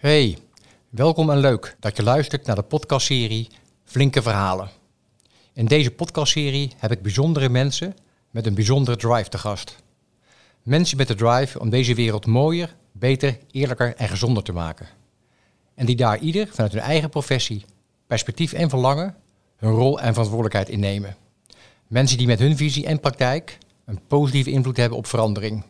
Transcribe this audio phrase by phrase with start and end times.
[0.00, 0.38] Hey,
[0.88, 3.48] welkom en leuk dat je luistert naar de podcastserie
[3.84, 4.70] Flinke Verhalen.
[5.52, 7.96] In deze podcastserie heb ik bijzondere mensen
[8.30, 9.76] met een bijzondere drive te gast.
[10.62, 14.88] Mensen met de drive om deze wereld mooier, beter, eerlijker en gezonder te maken.
[15.74, 17.64] En die daar ieder vanuit hun eigen professie,
[18.06, 19.16] perspectief en verlangen
[19.56, 21.16] hun rol en verantwoordelijkheid innemen.
[21.86, 25.64] Mensen die met hun visie en praktijk een positieve invloed hebben op verandering.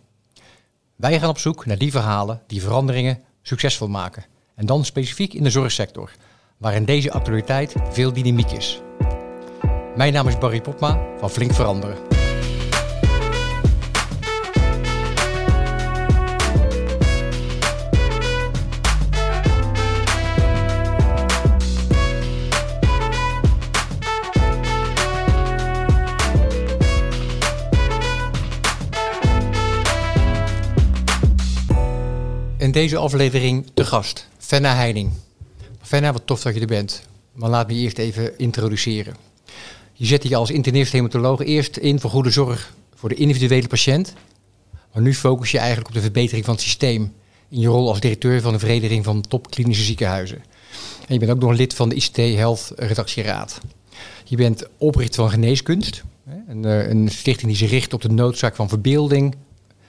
[0.97, 4.25] Wij gaan op zoek naar die verhalen die veranderingen succesvol maken.
[4.55, 6.11] En dan specifiek in de zorgsector,
[6.57, 8.81] waarin deze actualiteit veel dynamiek is.
[9.97, 12.10] Mijn naam is Barry Popma van Flink Veranderen.
[32.71, 35.11] In deze aflevering te gast, Fenna Heining.
[35.83, 37.03] Fenna, wat tof dat je er bent.
[37.33, 39.17] Maar laat me je eerst even introduceren.
[39.93, 44.13] Je zet je als internist hematoloog eerst in voor goede zorg voor de individuele patiënt.
[44.93, 47.13] Maar nu focus je eigenlijk op de verbetering van het systeem.
[47.49, 50.45] In je rol als directeur van de Vereniging van Topklinische Ziekenhuizen.
[51.07, 53.61] En je bent ook nog lid van de ICT Health Redactieraad.
[54.25, 56.03] Je bent oprichter van Geneeskunst.
[56.49, 59.35] Een, eh, een stichting die zich richt op de noodzaak van verbeelding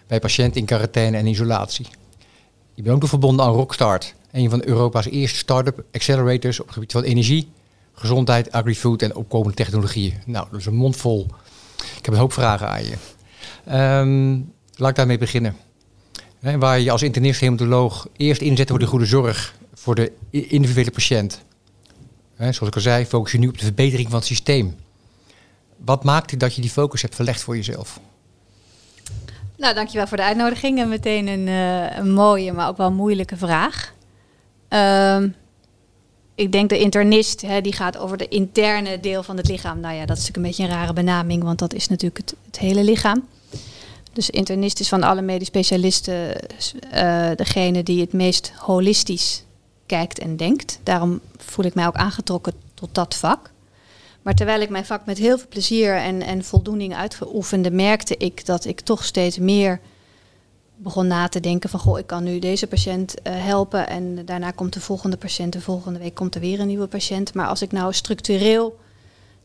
[0.07, 1.85] bij patiënten in quarantaine en isolatie.
[2.81, 6.73] Je bent ook nog verbonden aan Rockstart, een van Europa's eerste start-up accelerators op het
[6.73, 7.51] gebied van energie,
[7.93, 10.13] gezondheid, agri-food en opkomende technologieën.
[10.25, 11.27] Nou, dat is een mond vol.
[11.77, 12.95] Ik heb een hoop vragen aan je.
[13.65, 14.39] Ehm,
[14.75, 15.55] laat ik daarmee beginnen.
[16.39, 21.41] waar je als internist hematoloog eerst inzet voor de goede zorg voor de individuele patiënt.
[22.37, 24.75] zoals ik al zei, focus je nu op de verbetering van het systeem.
[25.77, 27.99] Wat maakte dat je die focus hebt verlegd voor jezelf?
[29.61, 33.37] Nou, dankjewel voor de uitnodiging en meteen een, uh, een mooie, maar ook wel moeilijke
[33.37, 33.93] vraag.
[34.69, 35.23] Uh,
[36.35, 39.79] ik denk de internist, hè, die gaat over de interne deel van het lichaam.
[39.79, 42.59] Nou ja, dat is natuurlijk een beetje een rare benaming, want dat is natuurlijk het,
[42.59, 43.27] hele lichaam.
[44.13, 46.35] Dus internist is van alle medisch specialisten
[46.93, 49.43] uh, degene die het meest holistisch
[49.85, 50.79] kijkt en denkt.
[50.83, 53.51] Daarom voel ik mij ook aangetrokken tot dat vak.
[54.21, 58.45] Maar terwijl ik mijn vak met heel veel plezier en, en voldoening uitgeoefende, merkte ik
[58.45, 59.79] dat ik toch steeds meer
[60.75, 64.51] begon na te denken van goh, ik kan nu deze patiënt uh, helpen en daarna
[64.51, 67.33] komt de volgende patiënt, de volgende week komt er weer een nieuwe patiënt.
[67.33, 68.79] Maar als ik nou structureel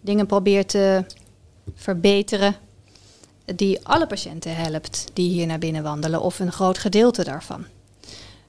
[0.00, 1.04] dingen probeer te
[1.75, 2.56] verbeteren
[3.54, 7.65] die alle patiënten helpt die hier naar binnen wandelen of een groot gedeelte daarvan.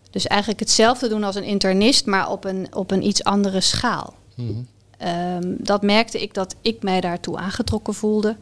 [0.09, 4.13] Dus eigenlijk hetzelfde doen als een internist, maar op een, op een iets andere schaal.
[4.35, 4.67] Mm
[5.03, 8.35] Um, dat merkte ik dat ik mij daartoe aangetrokken voelde.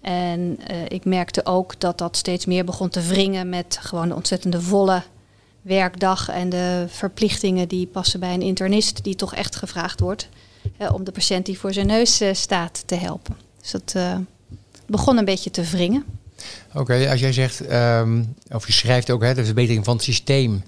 [0.00, 4.14] En uh, ik merkte ook dat dat steeds meer begon te wringen met gewoon de
[4.14, 5.02] ontzettende volle
[5.62, 10.28] werkdag en de verplichtingen die passen bij een internist, die toch echt gevraagd wordt
[10.92, 13.36] om de patiënt die voor zijn neus uh, staat te helpen.
[13.60, 13.96] Dus dat
[14.86, 16.04] begon een beetje te wringen.
[16.74, 20.62] Oké, als jij zegt, um, of je schrijft ook hè, de verbetering van het systeem.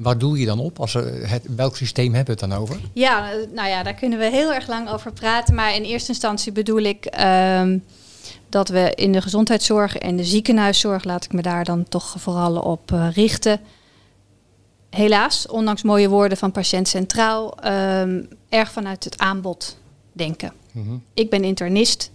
[0.00, 0.80] Waar doe je dan op?
[0.80, 2.80] Als het, welk systeem hebben we het dan over?
[2.92, 5.54] Ja, nou ja, daar kunnen we heel erg lang over praten.
[5.54, 7.20] Maar in eerste instantie bedoel ik
[7.60, 7.84] um,
[8.48, 12.56] dat we in de gezondheidszorg en de ziekenhuiszorg, laat ik me daar dan toch vooral
[12.56, 13.60] op uh, richten.
[14.90, 19.78] Helaas, ondanks mooie woorden van patiënt centraal, um, erg vanuit het aanbod
[20.12, 20.52] denken.
[20.72, 21.02] Mm -hmm.
[21.14, 22.10] Ik ben internist.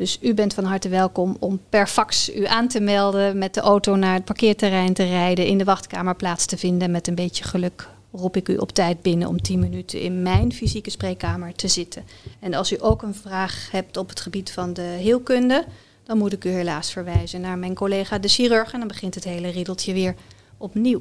[0.00, 3.60] Dus u bent van harte welkom om per fax u aan te melden, met de
[3.60, 6.90] auto naar het parkeerterrein te rijden, in de wachtkamer plaats te vinden.
[6.90, 10.52] Met een beetje geluk roep ik u op tijd binnen om 10 minuten in mijn
[10.52, 12.04] fysieke spreekkamer te zitten.
[12.38, 15.64] En als u ook een vraag hebt op het gebied van de heelkunde,
[16.02, 19.24] dan moet ik u helaas verwijzen naar mijn collega de chirurg en dan begint het
[19.24, 20.14] hele riedeltje weer
[20.56, 21.00] opnieuw.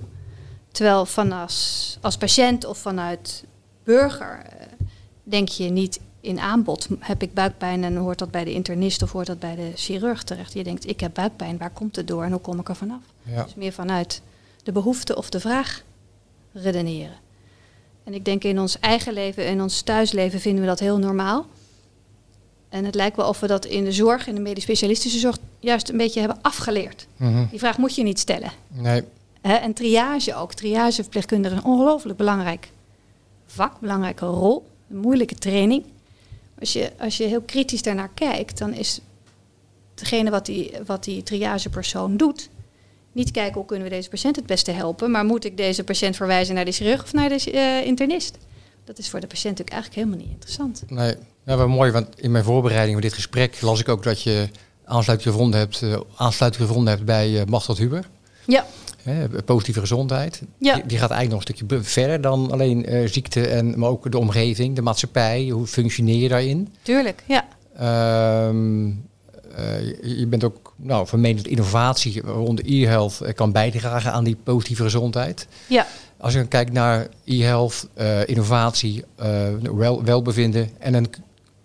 [0.71, 3.43] Terwijl van als, als patiënt of vanuit
[3.83, 4.65] burger uh,
[5.23, 9.11] denk je niet in aanbod heb ik buikpijn en hoort dat bij de internist of
[9.11, 10.53] hoort dat bij de chirurg terecht.
[10.53, 13.01] Je denkt, ik heb buikpijn, waar komt het door en hoe kom ik er vanaf?
[13.23, 13.43] Ja.
[13.43, 14.21] Dus meer vanuit
[14.63, 15.83] de behoefte of de vraag
[16.51, 17.15] redeneren.
[18.03, 21.45] En ik denk in ons eigen leven, in ons thuisleven vinden we dat heel normaal.
[22.69, 25.37] En het lijkt wel of we dat in de zorg, in de medisch specialistische zorg,
[25.59, 27.07] juist een beetje hebben afgeleerd.
[27.17, 27.47] Mm -hmm.
[27.49, 28.51] Die vraag moet je niet stellen.
[28.67, 29.03] Nee.
[29.41, 30.53] He, en triage ook.
[30.53, 32.71] Triageverpleegkundige is een ongelooflijk belangrijk
[33.45, 35.83] vak, belangrijke rol, een moeilijke training.
[36.59, 38.99] Als je, als je heel kritisch daarnaar kijkt, dan is
[39.93, 42.49] degene wat die, wat die triagepersoon doet,
[43.11, 46.15] niet kijken hoe kunnen we deze patiënt het beste helpen, maar moet ik deze patiënt
[46.15, 48.37] verwijzen naar de chirurg of naar de uh, internist?
[48.83, 50.83] Dat is voor de patiënt natuurlijk eigenlijk helemaal niet interessant.
[50.87, 54.21] Nee, nou, wel mooi, want in mijn voorbereiding voor dit gesprek las ik ook dat
[54.21, 54.49] je
[54.85, 58.09] aansluiting gevonden hebt, uh, aansluiting gevonden hebt bij uh, Huber.
[58.45, 58.65] Ja.
[59.09, 60.41] Hè, positieve gezondheid.
[60.57, 60.73] Ja.
[60.75, 64.11] Die, die gaat eigenlijk nog een stukje verder dan alleen eh, ziekte, en, maar ook
[64.11, 65.47] de omgeving, de maatschappij.
[65.49, 66.73] Hoe functioneer je daarin?
[66.81, 67.45] Tuurlijk, ja.
[67.75, 68.87] Ehm,
[69.55, 69.81] eh,
[70.19, 74.37] je- bent ook nou, van mening dat innovatie rond e-health eh, kan bijdragen aan die
[74.43, 75.47] positieve gezondheid.
[75.67, 79.03] Ja, Als je dan kijkt naar e-health, eh, innovatie,
[79.75, 81.19] wel, welbevinden en een cu-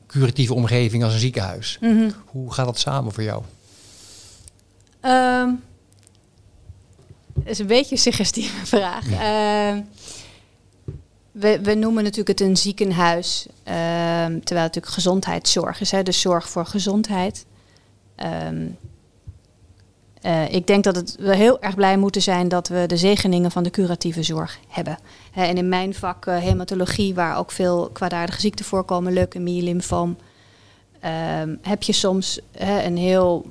[0.06, 1.78] curatieve omgeving als een ziekenhuis.
[1.80, 2.10] mhm.
[2.26, 3.42] Hoe gaat dat samen voor jou?
[5.00, 5.48] Ehm,
[7.44, 9.10] is een beetje een suggestieve vraag.
[9.10, 9.82] Ehm,
[11.32, 13.74] we, we noemen natuurlijk het een ziekenhuis, ehm,
[14.24, 15.90] terwijl het natuurlijk gezondheidszorg is.
[15.90, 17.46] Hè, dus zorg voor gezondheid.
[18.16, 18.66] Ehm,
[20.20, 23.50] eh, ik denk dat het, we heel erg blij moeten zijn dat we de zegeningen
[23.50, 24.98] van de curatieve zorg hebben.
[25.30, 30.16] Hè, en in mijn vak eh, hematologie, waar ook veel kwaadaardige ziekten voorkomen, leukemie, lymfoom,
[31.00, 33.46] ehm, heb je soms hè, een heel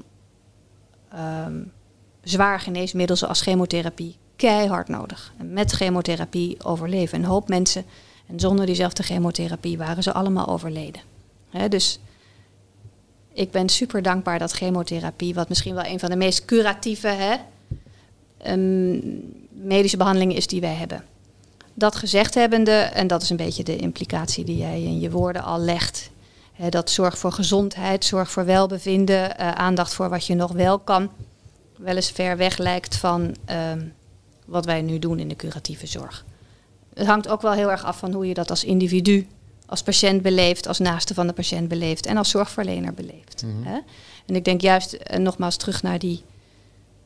[2.24, 5.34] zwaar geneesmiddel zoals chemotherapie keihard nodig.
[5.38, 7.18] En met chemotherapie overleven.
[7.18, 7.86] Een hoop mensen,
[8.28, 11.02] en zonder diezelfde chemotherapie waren ze allemaal overleden.
[11.70, 12.00] Dus
[13.34, 17.40] ik ben super dankbaar dat chemotherapie, wat misschien wel een van de meest curatieve
[18.38, 19.00] ehm,
[19.50, 21.04] medische behandelingen is die wij hebben.
[21.74, 25.44] Dat gezegd hebbende, en dat is een beetje de implicatie die jij in je woorden
[25.44, 26.12] al legt.
[26.70, 31.10] Dat zorg voor gezondheid, zorg voor welbevinden, eh, aandacht voor wat je nog wel kan.
[31.84, 33.88] Wel eens ver weg lijkt van ehm,
[34.46, 36.26] wat wij nu doen in de curatieve zorg.
[36.94, 39.28] Het hangt ook wel heel erg af van hoe je dat als individu,
[39.66, 43.44] als patiënt beleeft, als naaste van de patiënt beleeft en als zorgverlener beleeft.
[43.46, 43.64] Mhm.
[43.64, 43.80] hè.
[44.26, 46.24] En ik denk juist, eh, nogmaals terug naar die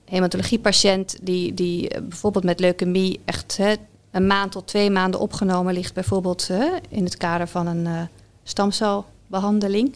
[0.05, 3.73] hematologiepatiënt die, die eh, bijvoorbeeld met leukemie echt hè,
[4.11, 8.01] een maand tot twee maanden opgenomen ligt, bijvoorbeeld hè, in het kader van een eh,
[8.43, 9.95] stamcelbehandeling.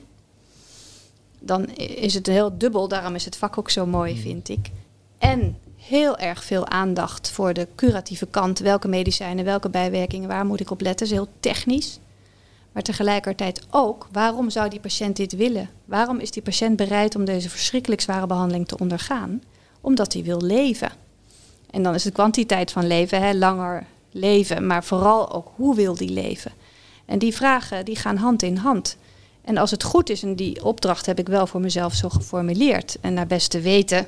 [1.44, 4.70] Dan is het heel dubbel, daarom is het vak ook zo mooi, vind ik.
[5.18, 8.60] En heel erg veel aandacht voor de curatieve kant.
[8.60, 11.08] Welke medicijnen, welke bijwerkingen, waar moet ik op letten?
[11.08, 12.00] Dat is heel technisch.
[12.72, 15.70] Maar tegelijkertijd ook, waarom zou die patiënt dit willen?
[15.86, 19.42] Waarom is die patiënt bereid om deze verschrikkelijk zware behandeling te ondergaan?
[19.82, 20.92] Omdat hij wil leven.
[21.70, 25.96] En dan is de kwantiteit van leven, hè, langer leven, maar vooral ook hoe wil
[25.96, 26.52] die leven?
[27.06, 28.98] En die vragen die gaan hand in hand.
[29.44, 32.98] En als het goed is, en die opdracht heb ik wel voor mezelf zo geformuleerd
[33.02, 34.06] en naar beste weten,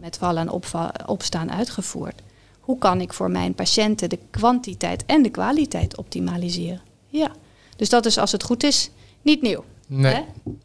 [0.00, 0.60] met vallen en
[1.06, 2.20] opstaan uitgevoerd.
[2.60, 6.80] Hoe kan ik voor mijn patiënten de kwantiteit en de kwaliteit optimaliseren?
[7.08, 7.30] Ja,
[7.76, 8.90] dus dat is als het goed is
[9.22, 9.64] niet nieuw.
[9.86, 10.14] Nee.
[10.14, 10.20] Hè?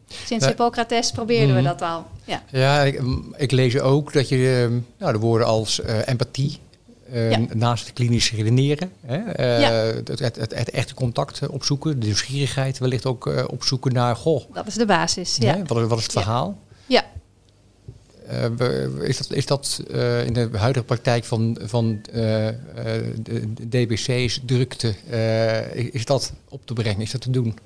[0.06, 0.54] Sinds Nee.
[0.54, 1.56] Hippocrates probeerden Mhm.
[1.56, 2.04] we dat al.
[2.24, 2.42] Ja.
[2.50, 3.02] Ja, ik,
[3.36, 6.58] ik lees ook dat je eh, nou, de woorden als eh, empathie,
[7.12, 7.38] eh, Ja.
[7.54, 9.70] naast het klinisch redeneren, hè, eh, Ja.
[9.70, 14.16] het, het, het, het echte contact eh, opzoeken, de nieuwsgierigheid wellicht ook eh, opzoeken naar,
[14.16, 15.36] goh, Dat is de basis.
[15.36, 15.54] Ja.
[15.56, 16.58] hè, wat, is- wat is het verhaal?
[16.86, 17.04] ja.
[19.02, 19.82] Is dat, is dat
[20.26, 22.54] in de huidige praktijk van, van de,
[23.68, 24.94] DBC's, drukte,
[25.92, 27.00] is dat op te brengen?
[27.00, 27.58] Is dat te doen?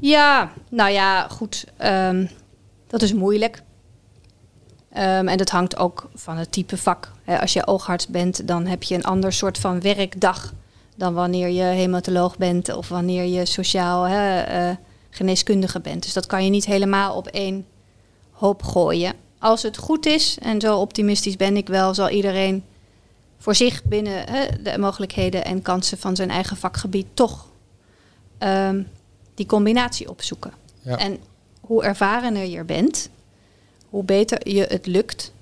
[0.00, 1.64] Ja, nou ja, goed.
[1.76, 2.26] ehm,
[2.86, 3.62] dat is moeilijk.
[4.92, 7.12] Ehm, en dat hangt ook van het type vak.
[7.40, 10.52] Als je oogarts bent, dan heb je een ander soort van werkdag
[10.96, 14.76] dan wanneer je hematoloog bent of wanneer je sociaal hè, eh,
[15.10, 16.02] geneeskundige bent.
[16.02, 17.66] Dus dat kan je niet helemaal op één
[18.30, 19.14] hoop gooien.
[19.38, 22.64] Als het goed is, en zo optimistisch ben ik wel, zal iedereen
[23.38, 24.24] voor zich binnen
[24.62, 27.46] de mogelijkheden en kansen van zijn eigen vakgebied toch
[28.38, 28.82] ehm,
[29.34, 30.52] die combinatie opzoeken.
[30.80, 30.96] Ja.
[30.96, 31.18] En
[31.60, 33.10] hoe ervarener je bent,
[33.92, 35.32] hoe beter je het lukt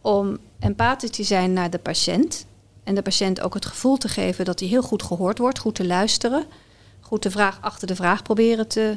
[0.00, 2.46] om empathisch te zijn naar de patiënt.
[2.84, 5.74] En de patiënt ook het gevoel te geven dat hij heel goed gehoord wordt, goed
[5.74, 6.44] te luisteren.
[7.00, 8.96] Goed de vraag achter de vraag proberen te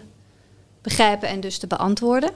[0.82, 2.32] begrijpen en dus te beantwoorden.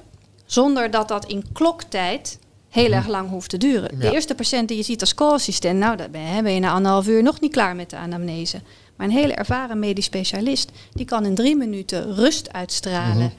[0.45, 3.99] Zonder dat dat in kloktijd heel erg lang hoeft te duren.
[3.99, 6.71] De eerste patiënt die je ziet als co-assistent, nou, daar ben je, ben je na
[6.71, 8.61] anderhalf uur nog niet klaar met de anamnese.
[8.95, 13.33] Maar een hele ervaren medisch specialist, die kan in drie minuten rust uitstralen,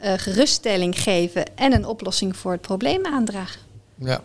[0.00, 3.60] eh, geruststelling geven en een oplossing voor het probleem aandragen.
[3.94, 4.22] Ja.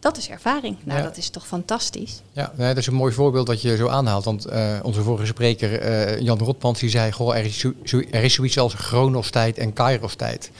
[0.00, 0.76] Dat is ervaring.
[0.84, 1.04] Nou, Ja.
[1.04, 2.22] dat is toch fantastisch?
[2.32, 4.24] Ja, nee, dat is een mooi voorbeeld dat je zo aanhaalt.
[4.24, 7.12] Want eh, onze vorige spreker, eh, Jan Rotmans, die zei...
[7.12, 10.50] Goh, er, is zo, er is zoiets als chronostijd en kairostijd.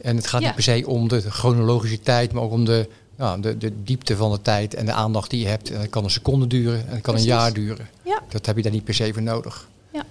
[0.00, 0.46] En het gaat Ja.
[0.46, 2.32] niet per se om de chronologische tijd...
[2.32, 5.40] maar ook om de, nou, de, de diepte van de tijd en de aandacht die
[5.40, 5.70] je hebt.
[5.70, 7.30] En dat kan een seconde duren en het kan Precies.
[7.30, 7.88] een jaar duren.
[8.02, 8.20] Ja.
[8.28, 9.68] Dat heb je daar niet per se voor nodig.
[9.92, 10.04] Ja.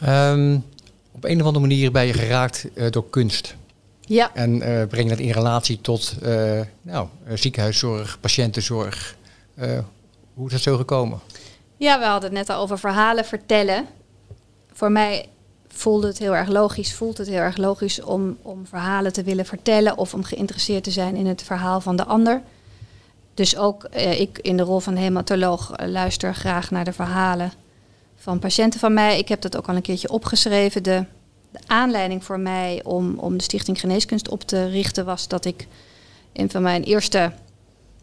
[0.00, 0.58] Ehm,
[1.14, 3.56] op een of andere manier ben je geraakt eh, door kunst.
[4.00, 9.16] Ja, En eh, breng dat in relatie tot eh, nou, ziekenhuiszorg, patiëntenzorg.
[10.34, 11.20] Hoe is dat zo gekomen?
[11.76, 13.86] Ja, we hadden het net al over verhalen vertellen.
[14.72, 15.28] Voor mij
[15.68, 19.46] voelde het heel erg logisch, voelt het heel erg logisch om, om verhalen te willen
[19.46, 22.42] vertellen of om geïnteresseerd te zijn in het verhaal van de ander.
[23.34, 27.52] dus ook eh, ik in de rol van hematoloog eh, luister graag naar de verhalen
[28.24, 29.18] van patiënten van mij.
[29.18, 30.82] Ik heb dat ook al een keertje opgeschreven.
[30.82, 31.04] De,
[31.50, 35.66] de aanleiding voor mij om, om de Stichting Geneeskunst op te richten was dat ik
[36.32, 37.32] een van mijn eerste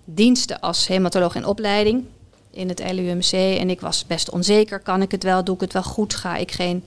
[0.05, 2.03] diensten als hematoloog in opleiding
[2.51, 3.31] in het LUMC.
[3.31, 4.79] En ik was best onzeker.
[4.79, 5.43] Kan ik het wel?
[5.43, 6.15] Doe ik het wel goed?
[6.15, 6.83] Ga ik geen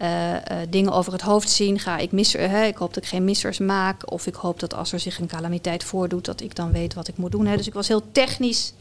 [0.00, 0.38] uh, uh,
[0.68, 1.78] dingen over het hoofd zien?
[1.78, 2.64] Ga ik missen?
[2.66, 4.12] Ik hoop dat ik geen missers maak.
[4.12, 7.08] Of ik hoop dat als er zich een calamiteit voordoet, dat ik dan weet wat
[7.08, 7.46] ik moet doen.
[7.46, 7.56] Hè?
[7.56, 8.72] Dus ik was heel technisch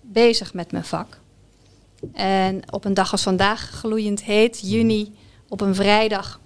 [0.00, 1.22] bezig met mijn vak.
[2.12, 5.14] En op een dag als vandaag, gloeiend heet, juni,
[5.48, 6.40] op een vrijdag,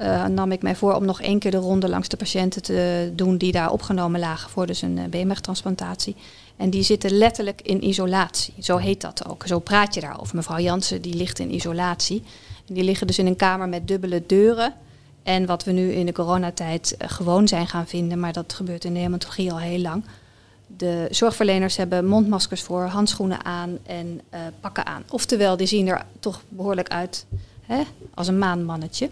[0.00, 3.12] uh, nam ik mij voor om nog één keer de ronde langs de patiënten te
[3.14, 6.16] doen die daar opgenomen lagen voor dus een uh, beenmergtransplantatie.
[6.56, 8.54] En die zitten letterlijk in isolatie.
[8.58, 9.46] Zo heet dat ook.
[9.46, 10.36] Zo praat je daarover.
[10.36, 12.22] Mevrouw Jansen die ligt in isolatie.
[12.66, 14.74] Die liggen dus in een kamer met dubbele deuren.
[15.22, 18.84] En wat we nu in de coronatijd uh, gewoon zijn gaan vinden, maar dat gebeurt
[18.84, 20.04] in de hematologie al heel lang.
[20.66, 25.04] De zorgverleners hebben mondmaskers voor, handschoenen aan en uh, pakken aan.
[25.10, 27.26] Oftewel, die zien er toch behoorlijk uit
[27.62, 27.82] hè,
[28.14, 29.10] als een maanmannetje.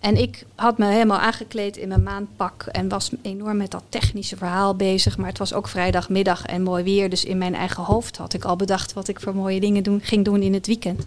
[0.00, 4.36] En ik had me helemaal aangekleed in mijn maandpak en was enorm met dat technische
[4.36, 5.16] verhaal bezig.
[5.18, 7.10] Maar het was ook vrijdagmiddag en mooi weer.
[7.10, 10.00] Dus in mijn eigen hoofd had ik al bedacht wat ik voor mooie dingen doen,
[10.00, 11.06] ging doen in het weekend.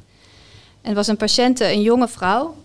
[0.82, 2.56] En was een patiënte, een jonge vrouw,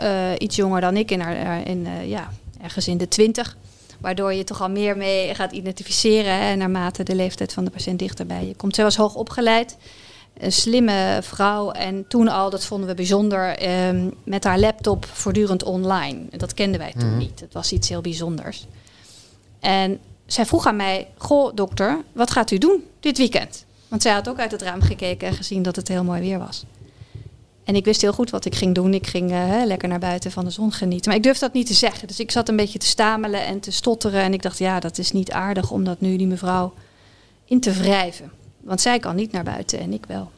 [0.00, 3.56] uh, iets jonger dan ik, in haar, in, uh, ja, ergens in de twintig.
[4.02, 7.98] Waardoor je toch al meer mee gaat identificeren hè, naarmate de leeftijd van de patiënt
[7.98, 8.74] dichterbij je komt.
[8.74, 9.76] Zij was hoog opgeleid
[10.38, 11.70] een slimme vrouw.
[11.70, 16.18] En toen al, dat vonden we bijzonder, um, met haar laptop voortdurend online.
[16.30, 17.18] Dat kenden wij toen mm.
[17.18, 17.40] niet.
[17.40, 18.66] Het was iets heel bijzonders.
[19.60, 23.64] En zij vroeg aan mij: Goh, dokter, wat gaat u doen dit weekend?
[23.88, 26.38] Want zij had ook uit het raam gekeken en gezien dat het heel mooi weer
[26.38, 26.64] was.
[27.64, 28.94] En ik wist heel goed wat ik ging doen.
[28.94, 31.08] Ik ging uh, lekker naar buiten van de zon genieten.
[31.08, 32.08] Maar ik durfde dat niet te zeggen.
[32.08, 34.22] Dus ik zat een beetje te stamelen en te stotteren.
[34.22, 36.74] En ik dacht, ja, dat is niet aardig om dat nu die mevrouw
[37.44, 38.32] in te wrijven.
[38.60, 40.30] Want zij kan niet naar buiten en ik wel.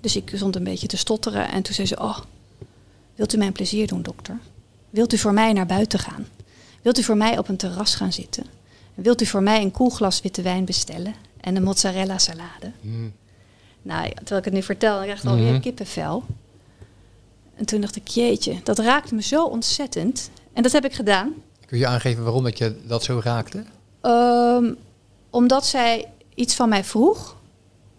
[0.00, 2.18] Dus ik stond een beetje te stotteren en toen zei ze: Oh,
[3.14, 4.38] wilt u mij een plezier doen, dokter?
[4.90, 6.26] Wilt u voor mij naar buiten gaan?
[6.82, 8.44] Wilt u voor mij op een terras gaan zitten?
[8.94, 12.72] wilt u voor mij een koel glas witte wijn bestellen en een mozzarella salade?
[12.80, 13.12] Mm.
[13.84, 15.60] Nou, terwijl ik het nu vertel, dan krijg ik alweer mm -hmm.
[15.60, 16.24] kippenvel.
[17.54, 20.30] En toen dacht ik, jeetje, dat raakte me zo ontzettend.
[20.52, 21.34] En dat heb ik gedaan.
[21.66, 23.64] Kun je aangeven waarom dat je dat zo raakte?
[24.02, 24.76] Um,
[25.30, 27.36] omdat zij iets van mij vroeg.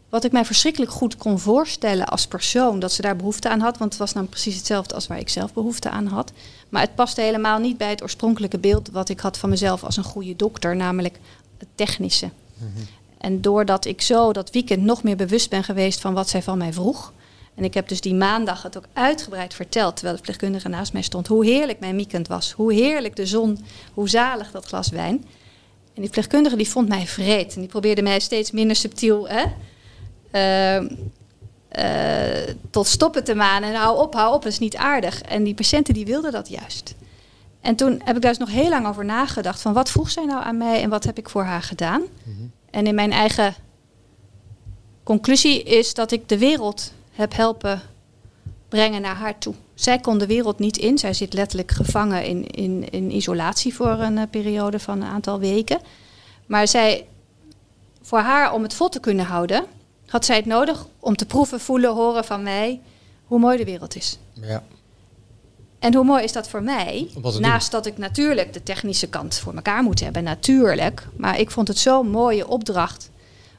[0.10, 3.78] Wat ik mij verschrikkelijk goed kon voorstellen als persoon, dat ze daar behoefte aan had.
[3.78, 6.32] Want het was nou precies hetzelfde als waar ik zelf behoefte aan had.
[6.70, 9.98] Maar het paste helemaal niet bij het oorspronkelijke beeld wat ik had van mezelf als
[9.98, 11.20] een goede dokter, namelijk
[11.58, 12.26] het technische.
[12.26, 12.84] Mm -hmm.
[13.26, 16.58] En doordat ik zo dat weekend nog meer bewust ben geweest van wat zij van
[16.58, 17.14] mij vroeg.
[17.56, 21.02] En ik heb dus die maandag het ook uitgebreid verteld, terwijl de verpleegkundige naast mij
[21.02, 22.52] stond, hoe heerlijk mijn weekend was.
[22.52, 25.16] Hoe heerlijk de zon, hoe zalig dat glas wijn.
[25.16, 27.54] En die verpleegkundige die vond mij vreed.
[27.54, 29.44] En die probeerde mij steeds minder subtiel hè,
[30.32, 30.90] uh,
[31.80, 33.70] uh, tot stoppen te manen.
[33.70, 35.22] En hou op, hou op, dat is niet aardig.
[35.22, 36.96] En die patiënten die wilden dat juist.
[37.62, 39.62] En toen heb ik daar dus nog heel lang over nagedacht.
[39.62, 42.02] Van wat vroeg zij nou aan mij en wat heb ik voor haar gedaan?
[42.24, 42.52] Mm-hmm.
[42.76, 43.56] En in mijn eigen
[45.04, 47.82] conclusie is dat ik de wereld heb helpen
[48.70, 49.54] brengen naar haar toe.
[49.74, 50.98] Zij kon de wereld niet in.
[50.98, 55.40] Zij zit letterlijk gevangen in, in, in isolatie voor een uh, periode van een aantal
[55.40, 55.80] weken.
[56.46, 57.08] Maar zij,
[58.02, 59.66] voor haar om het vol te kunnen houden,
[60.08, 62.82] had zij het nodig om te proeven, voelen, horen van mij
[63.26, 64.18] hoe mooi de wereld is.
[64.34, 64.64] Ja.
[65.80, 67.10] En hoe mooi is dat voor mij?
[67.40, 67.82] Naast doen.
[67.82, 71.08] dat ik natuurlijk de technische kant voor elkaar moet hebben, natuurlijk.
[71.18, 73.10] Maar ik vond het zo'n mooie opdracht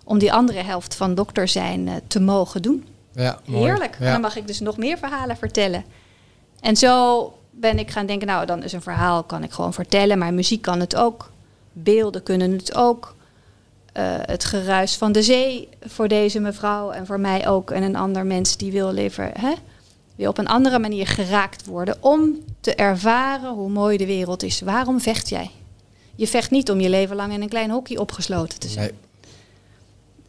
[0.05, 2.87] om die andere helft van dokter zijn uh, te mogen doen.
[3.13, 3.97] Ja, Heerlijk.
[3.99, 4.07] Ja.
[4.07, 5.85] En dan mag ik dus nog meer verhalen vertellen.
[6.61, 10.19] En zo ben ik gaan denken, nou dan is een verhaal kan ik gewoon vertellen,
[10.19, 11.31] maar muziek kan het ook.
[11.73, 13.15] Beelden kunnen het ook.
[13.95, 17.71] Uh, het geruis van de zee voor deze mevrouw en voor mij ook.
[17.71, 19.53] En een ander mens die wil liever hè,
[20.17, 24.61] wil op een andere manier geraakt worden om te ervaren hoe mooi de wereld is.
[24.61, 25.51] Waarom vecht jij?
[26.15, 28.91] Je vecht niet om je leven lang in een klein hokje opgesloten te zijn.
[28.91, 29.05] Nee.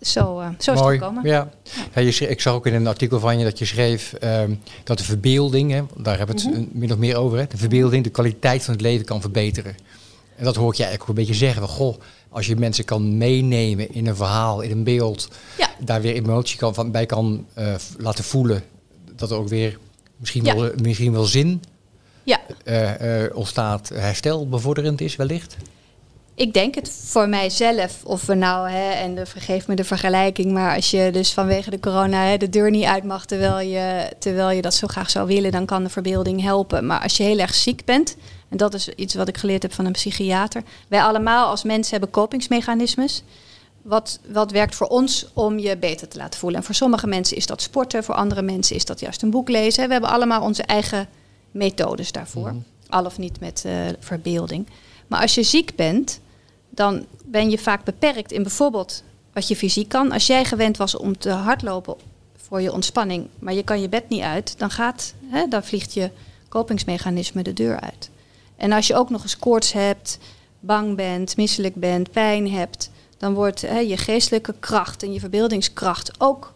[0.02, 0.96] Zo, uh, zo is Mooi.
[0.96, 1.30] het gekomen.
[1.30, 1.50] Ja.
[1.96, 2.02] ja.
[2.02, 4.98] je schreef, ik zag ook in een artikel van je dat je schreef um, dat
[4.98, 6.70] de verbeelding, hè, daar hebben we het mm -hmm.
[6.72, 9.76] min of meer over, hè, de verbeelding de kwaliteit van het leven kan verbeteren.
[10.36, 11.68] En dat hoor ik je eigenlijk ook een beetje zeggen.
[11.68, 11.96] Van, goh,
[12.30, 15.28] als je mensen kan meenemen in een verhaal, in een beeld,
[15.58, 15.70] ja.
[15.80, 18.64] daar weer emotie kan, van, bij kan uh, laten voelen,
[19.20, 19.78] dat er ook weer
[20.18, 20.56] misschien, ja.
[20.56, 21.62] wel, misschien wel zin
[22.24, 22.40] ja.
[22.66, 25.58] uh, uh, ontstaat, herstel bevorderend is wellicht.
[26.36, 30.52] Ik denk het voor mijzelf, of we nou, hè, en de, vergeef me de vergelijking,
[30.52, 34.12] maar als je dus vanwege de corona hè, de deur niet uit mag terwijl je,
[34.20, 36.86] terwijl je dat zo graag zou willen, dan kan de verbeelding helpen.
[36.86, 38.18] Maar als je heel erg ziek bent
[38.50, 40.64] En dat is iets wat ik geleerd heb van een psychiater.
[40.88, 43.24] Wij allemaal als mensen hebben kopingsmechanismes.
[43.88, 46.60] Wat, wat werkt voor ons om je beter te laten voelen.
[46.60, 49.50] En voor sommige mensen is dat sporten, voor andere mensen is dat juist een boek
[49.50, 49.86] lezen.
[49.86, 51.08] We hebben allemaal onze eigen
[51.52, 52.48] methodes daarvoor.
[52.48, 52.58] Mhm.
[52.90, 54.68] Al of niet met eh, verbeelding.
[55.08, 56.20] Maar als je ziek bent,
[56.70, 59.04] dan ben je vaak beperkt in bijvoorbeeld
[59.34, 60.12] wat je fysiek kan.
[60.12, 61.96] Als jij gewend was om te hardlopen
[62.36, 65.94] voor je ontspanning, maar je kan je bed niet uit, dan, gaat, hè, dan vliegt
[65.94, 66.12] je
[66.50, 68.10] kopingsmechanisme de deur uit.
[68.56, 70.18] En als je ook nog eens koorts hebt,
[70.60, 76.12] bang bent, misselijk bent, pijn hebt, dan wordt hè, je geestelijke kracht en je verbeeldingskracht
[76.18, 76.54] ook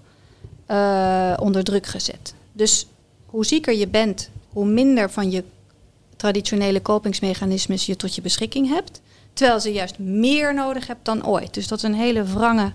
[0.67, 2.33] uh, onder druk gezet.
[2.51, 2.87] Dus
[3.25, 5.43] hoe zieker je bent, hoe minder van je
[6.15, 9.01] traditionele kopingsmechanismes je tot je beschikking hebt.
[9.33, 11.53] Terwijl ze juist meer nodig hebt dan ooit.
[11.53, 12.71] Dus dat is een hele wrange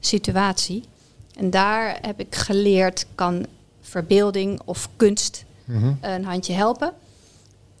[0.00, 0.84] situatie.
[1.36, 3.46] En daar heb ik geleerd, kan
[3.80, 5.92] verbeelding of kunst Mhm.
[6.00, 6.92] een handje helpen.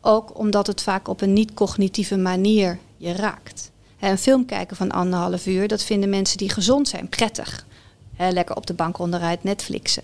[0.00, 3.70] Ook omdat het vaak op een niet-cognitieve manier je raakt.
[4.00, 7.66] Een film kijken van anderhalf uur, dat vinden mensen die gezond zijn prettig.
[8.16, 10.02] Lekker op de bank onderuit Netflixen.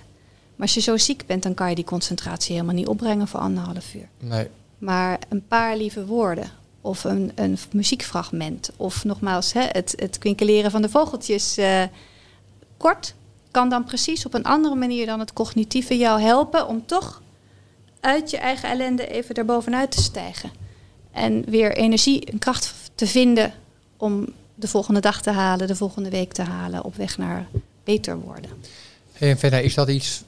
[0.57, 3.41] Maar als je zo ziek bent, dan kan je die concentratie helemaal niet opbrengen voor
[3.41, 4.09] anderhalf uur.
[4.19, 4.49] Nee.
[4.79, 10.71] Maar een paar lieve woorden of een, een muziekfragment of nogmaals hè, het, het kwinkeleren
[10.71, 11.83] van de vogeltjes eh,
[12.77, 13.15] kort
[13.51, 17.23] kan dan precies op een andere manier dan het cognitieve jou helpen om toch
[18.01, 20.51] uit je eigen ellende even erbovenuit te stijgen.
[21.13, 23.53] En weer energie en kracht te vinden
[23.97, 27.47] om de volgende dag te halen, de volgende week te halen, op weg naar
[27.85, 28.51] beter worden.
[29.13, 30.23] Hey, en verder, is dat iets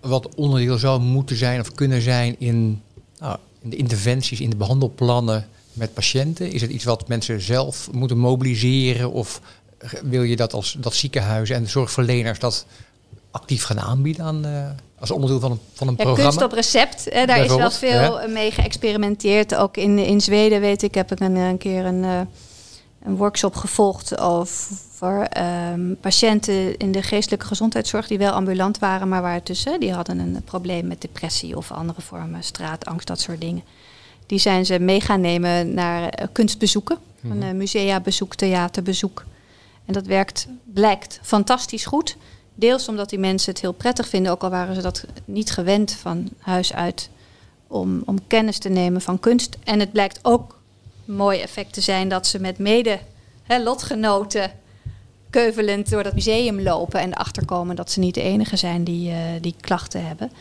[0.00, 2.82] wat onderdeel zou moeten zijn of kunnen zijn in,
[3.18, 6.52] nou, in de interventies, in de behandelplannen met patiënten?
[6.52, 9.40] Is het iets wat mensen zelf moeten mobiliseren of
[10.02, 12.66] wil je dat als dat ziekenhuizen en zorgverleners dat
[13.30, 14.66] actief gaan aanbieden aan, uh,
[14.98, 16.30] als onderdeel van een, van een ja, programma?
[16.30, 19.54] Kunst op recept, hè, daar is wel veel mee geëxperimenteerd.
[19.54, 22.20] Ook in, in Zweden weet ik, heb ik een, een keer een, uh,
[23.04, 25.38] een workshop gevolgd over
[25.72, 30.18] um, patiënten in de geestelijke gezondheidszorg die wel ambulant waren, maar waar tussen die hadden
[30.18, 33.62] een probleem met depressie of andere vormen, straatangst, dat soort dingen.
[34.26, 37.56] Die zijn ze mee gaan nemen naar uh, kunstbezoeken, mm -hmm.
[37.56, 39.24] museabezoek, theaterbezoek.
[39.84, 42.16] En dat werkt, blijkt fantastisch goed.
[42.54, 45.92] Deels omdat die mensen het heel prettig vinden, ook al waren ze dat niet gewend
[45.92, 47.10] van huis uit,
[47.66, 49.56] om, om kennis te nemen van kunst.
[49.64, 50.60] En het blijkt ook
[51.12, 52.98] een mooi effect te zijn dat ze met mede
[53.42, 54.50] hè, lotgenoten
[55.30, 59.10] keuvelend door dat museum lopen en erachter komen dat ze niet de enige zijn die,
[59.10, 60.32] uh, die klachten hebben.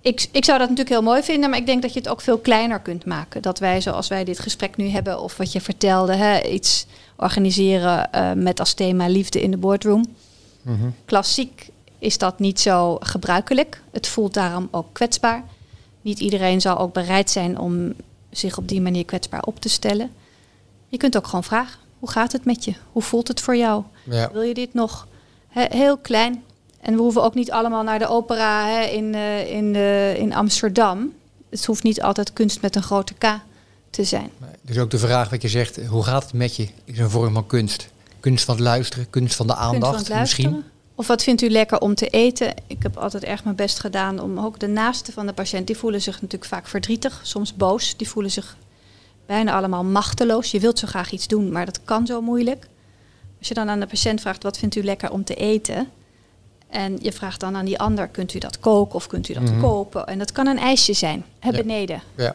[0.00, 2.20] Ik, ik zou dat natuurlijk heel mooi vinden, maar ik denk dat je het ook
[2.20, 3.42] veel kleiner kunt maken.
[3.42, 6.86] Dat wij, zoals wij dit gesprek nu hebben, of wat je vertelde, hè, iets
[7.16, 10.04] organiseren uh, met als thema liefde in de boardroom.
[10.62, 10.94] Mm -hmm.
[11.04, 13.82] Klassiek is dat niet zo gebruikelijk.
[13.90, 15.44] Het voelt daarom ook kwetsbaar.
[16.00, 17.94] Niet iedereen zal ook bereid zijn om
[18.30, 20.10] zich op die manier kwetsbaar op te stellen.
[20.88, 22.74] Je kunt ook gewoon vragen: hoe gaat het met je?
[22.92, 23.82] Hoe voelt het voor jou?
[24.04, 24.32] Ja.
[24.32, 25.06] Wil je dit nog?
[25.48, 26.42] He, heel klein.
[26.80, 30.34] En we hoeven ook niet allemaal naar de opera he, in, uh, in, uh, in
[30.34, 31.12] Amsterdam.
[31.50, 33.40] Het hoeft niet altijd kunst met een grote K
[33.90, 34.30] te zijn.
[34.62, 36.68] Dus ook de vraag wat je zegt: hoe gaat het met je?
[36.84, 37.88] Is een vorm van kunst.
[38.20, 40.64] Kunst van het luisteren, kunst van de aandacht van misschien.
[40.98, 42.54] Of wat vindt u lekker om te eten?
[42.66, 45.76] Ik heb altijd erg mijn best gedaan om ook de naasten van de patiënt, die
[45.76, 47.96] voelen zich natuurlijk vaak verdrietig, soms boos.
[47.96, 48.56] Die voelen zich
[49.26, 50.50] bijna allemaal machteloos.
[50.50, 52.66] Je wilt zo graag iets doen, maar dat kan zo moeilijk.
[53.38, 55.88] Als je dan aan de patiënt vraagt, wat vindt u lekker om te eten?
[56.68, 59.42] En je vraagt dan aan die ander, kunt u dat koken of kunt u dat
[59.42, 59.52] Mhm.
[59.52, 59.68] mm -hmm.
[59.68, 60.06] kopen?
[60.06, 61.56] En dat kan een ijsje zijn, hè, Ja.
[61.56, 62.02] beneden.
[62.16, 62.34] Ja.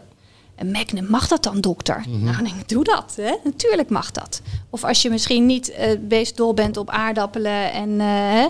[0.63, 2.03] En Magnum, mag dat dan, dokter?
[2.07, 2.23] Mhm.
[2.23, 3.13] Nou, dan denk ik, doe dat.
[3.15, 3.35] Hè?
[3.43, 4.41] Natuurlijk mag dat.
[4.69, 8.45] Of als je misschien niet uh, beest dol bent op aardappelen en uh,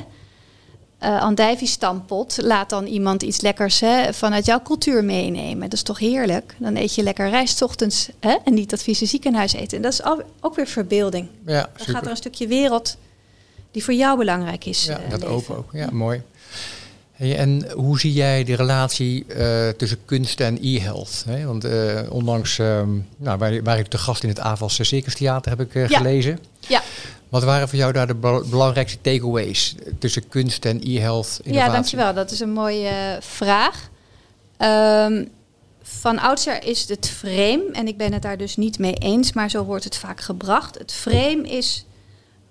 [1.04, 5.62] uh, andijviestampot, laat dan iemand iets lekkers hè, vanuit jouw cultuur meenemen.
[5.62, 6.56] Dat is toch heerlijk?
[6.60, 8.36] Dan eet je lekker rijst ochtends hè?
[8.44, 9.78] en niet dat vieze ziekenhuis eten.
[9.78, 10.04] En dat is
[10.40, 11.28] ook weer verbeelding.
[11.46, 11.94] Ja, Dan super.
[11.94, 12.98] gaat er een stukje wereld
[13.72, 14.86] die voor jou belangrijk is.
[14.86, 15.70] Ja, eh, dat open ook.
[15.72, 16.22] Ja, mooi.
[17.14, 21.24] Hey, en hoe zie jij de relatie eh, tussen kunst en e-health?
[21.28, 21.46] hè?
[21.46, 25.52] Want eh, ondanks ehm, nou, waar, waar ik te gast in het AVAS Circus Theater
[25.58, 25.98] heb ik eh, Ja.
[25.98, 26.40] gelezen.
[26.60, 26.82] Ja.
[27.30, 32.14] Wat waren voor jou daar de bel- belangrijkste takeaways tussen kunst en e-health Ja, dankjewel.
[32.14, 33.90] Dat is een mooie vraag.
[34.58, 35.26] Ehm,
[35.82, 39.50] van oudsher is het frame, en ik ben het daar dus niet mee eens, maar
[39.50, 40.78] zo wordt het vaak gebracht.
[40.78, 41.86] Het frame is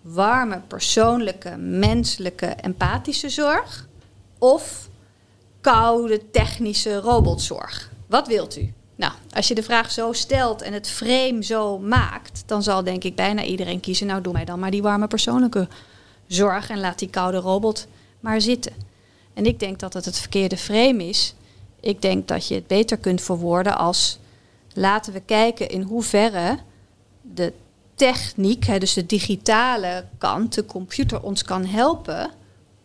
[0.01, 3.89] warme, persoonlijke, menselijke, empathische zorg
[4.43, 4.89] of
[5.61, 7.91] koude, technische robotzorg.
[8.07, 8.73] Wat wilt u?
[8.95, 13.05] Nou, als je de vraag zo stelt en het frame zo maakt, dan zal denk
[13.05, 15.69] ik bijna iedereen kiezen, nou doe mij dan maar die warme persoonlijke
[16.27, 17.87] zorg en laat die koude robot
[18.21, 18.73] maar zitten.
[19.35, 21.35] En ik denk dat het het verkeerde frame is.
[21.81, 24.19] Ik denk dat je het beter kunt verwoorden als
[24.75, 26.59] laten we kijken in hoeverre
[27.21, 27.53] de
[27.95, 32.31] techniek, dus de digitale kant, de computer ons kan helpen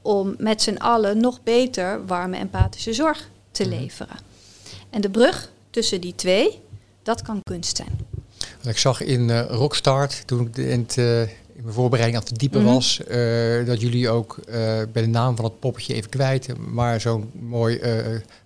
[0.08, 3.72] om met z'n allen nog beter warme empathische zorg te Mhm.
[3.80, 4.15] leveren.
[4.89, 6.60] En de brug tussen die twee,
[7.04, 8.00] dat kan kunst zijn.
[8.63, 12.38] Ik zag in eh, Rockstart, toen ik in, het, eh, in mijn voorbereiding aan het
[12.38, 12.74] verdiepen Mhm.
[12.74, 14.36] was, eh, dat jullie ook
[14.91, 17.80] bij de naam van het poppetje even kwijt, maar zo'n mooi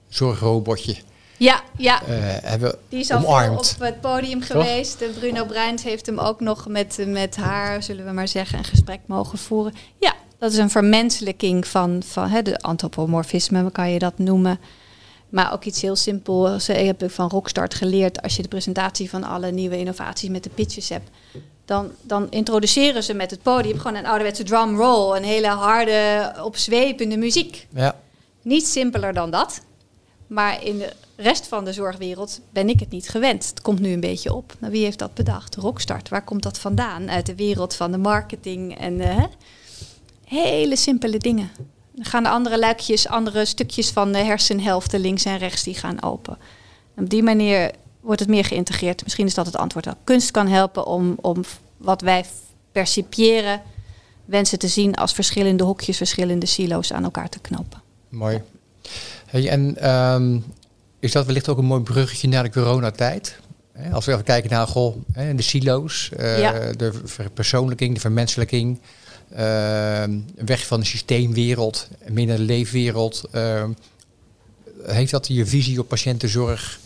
[0.10, 0.96] zorgrobotje
[1.38, 2.02] Ja, ja.
[2.06, 5.02] hebben Die is al op het podium geweest.
[5.02, 8.64] En Bruno Bruins heeft hem ook nog met, met haar, zullen we maar zeggen, een
[8.64, 9.74] gesprek mogen voeren.
[10.00, 14.60] Ja, dat is een vermenselijking van, van hè, de antropomorfisme, kan je dat noemen.
[15.30, 16.70] Maar ook iets heel simpels.
[16.70, 18.22] Ik heb van Rockstart geleerd.
[18.22, 21.10] Als je de presentatie van alle nieuwe innovaties met de pitches hebt.
[21.66, 25.18] Dan, dan introduceren ze met het podium gewoon een ouderwetse drum roll.
[25.18, 27.68] Een hele harde, opzwepende muziek.
[27.74, 27.96] Ja,
[28.42, 29.62] Niet simpeler dan dat.
[30.28, 33.50] Maar in de rest van de zorgwereld ben ik het niet gewend.
[33.50, 34.54] Het komt nu een beetje op.
[34.60, 35.56] Nou, wie heeft dat bedacht?
[35.56, 36.10] Rockstart.
[36.10, 37.10] Waar komt dat vandaan?
[37.10, 39.24] Uit de wereld van de marketing en eh?
[40.40, 41.50] Hele simpele dingen.
[41.96, 46.04] Dan gaan de andere luikjes, andere stukjes van de hersenhelften links en rechts, die gaan
[46.04, 46.38] open.
[46.96, 49.04] En op die manier wordt het meer geïntegreerd.
[49.04, 49.86] Misschien is dat het antwoord.
[49.86, 51.44] Dat kunst kan helpen om, om
[51.78, 52.26] wat wij
[52.72, 53.62] percipiëren,
[54.26, 57.82] wensen te zien als verschillende hokjes, verschillende silo's aan elkaar te knopen.
[58.10, 58.42] mooi.
[59.26, 60.40] Hey, en ehm,
[61.00, 63.40] is dat wellicht ook een mooi bruggetje naar de coronatijd?
[63.92, 64.96] Als we even kijken naar goh,
[65.36, 66.72] de silo's, eh, Ja.
[66.72, 68.80] de verpersoonlijking, de vermenselijking,
[70.36, 73.24] weg van de systeemwereld, naar de leefwereld.
[73.32, 73.72] ehm,
[74.84, 76.80] heeft dat je visie op patiëntenzorg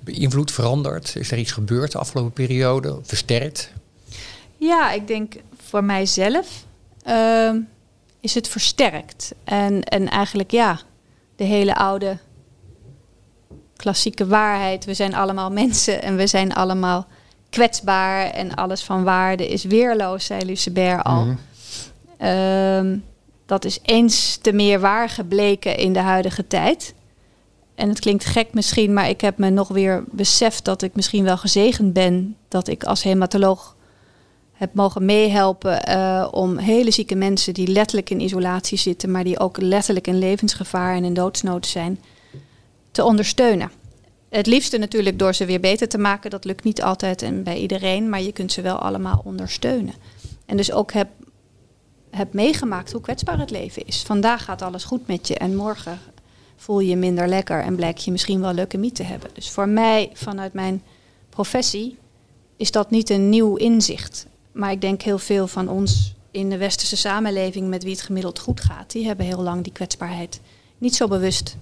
[0.00, 1.16] beïnvloed, veranderd?
[1.16, 3.72] Is er iets gebeurd de afgelopen periode, versterkt?
[4.56, 5.34] Ja, ik denk
[5.66, 6.64] voor mijzelf
[7.02, 7.58] ehm,
[8.20, 9.34] is het versterkt.
[9.44, 10.80] En, en eigenlijk ja,
[11.36, 12.18] de hele oude
[13.76, 14.84] klassieke waarheid.
[14.84, 17.06] We zijn allemaal mensen en we zijn allemaal
[17.50, 18.30] kwetsbaar.
[18.30, 21.24] En alles van waarde is weerloos, zei Lucebert al.
[21.24, 21.36] Mhm.
[22.18, 22.96] Ehm,
[23.46, 26.94] dat is eens te meer waar gebleken in de huidige tijd.
[27.74, 31.24] En het klinkt gek misschien, maar ik heb me nog weer beseft dat ik misschien
[31.24, 33.76] wel gezegend ben dat ik als hematoloog
[34.52, 39.38] heb mogen meehelpen eh, om hele zieke mensen die letterlijk in isolatie zitten, maar die
[39.38, 42.00] ook letterlijk in levensgevaar en in doodsnood zijn,
[42.90, 43.70] te ondersteunen.
[44.36, 46.30] Het liefste natuurlijk door ze weer beter te maken.
[46.30, 49.94] Dat lukt niet altijd en bij iedereen, maar je kunt ze wel allemaal ondersteunen.
[50.46, 51.08] En dus ook heb,
[52.10, 54.02] heb meegemaakt hoe kwetsbaar het leven is.
[54.02, 55.98] Vandaag gaat alles goed met je en morgen
[56.56, 59.30] voel je je minder lekker en blijkt je misschien wel leukemie te hebben.
[59.32, 60.82] Dus voor mij, vanuit mijn
[61.30, 61.98] professie,
[62.56, 64.26] is dat niet een nieuw inzicht.
[64.52, 68.38] Maar ik denk heel veel van ons in de westerse samenleving met wie het gemiddeld
[68.38, 70.40] goed gaat, die hebben heel lang die kwetsbaarheid
[70.78, 71.56] niet zo bewust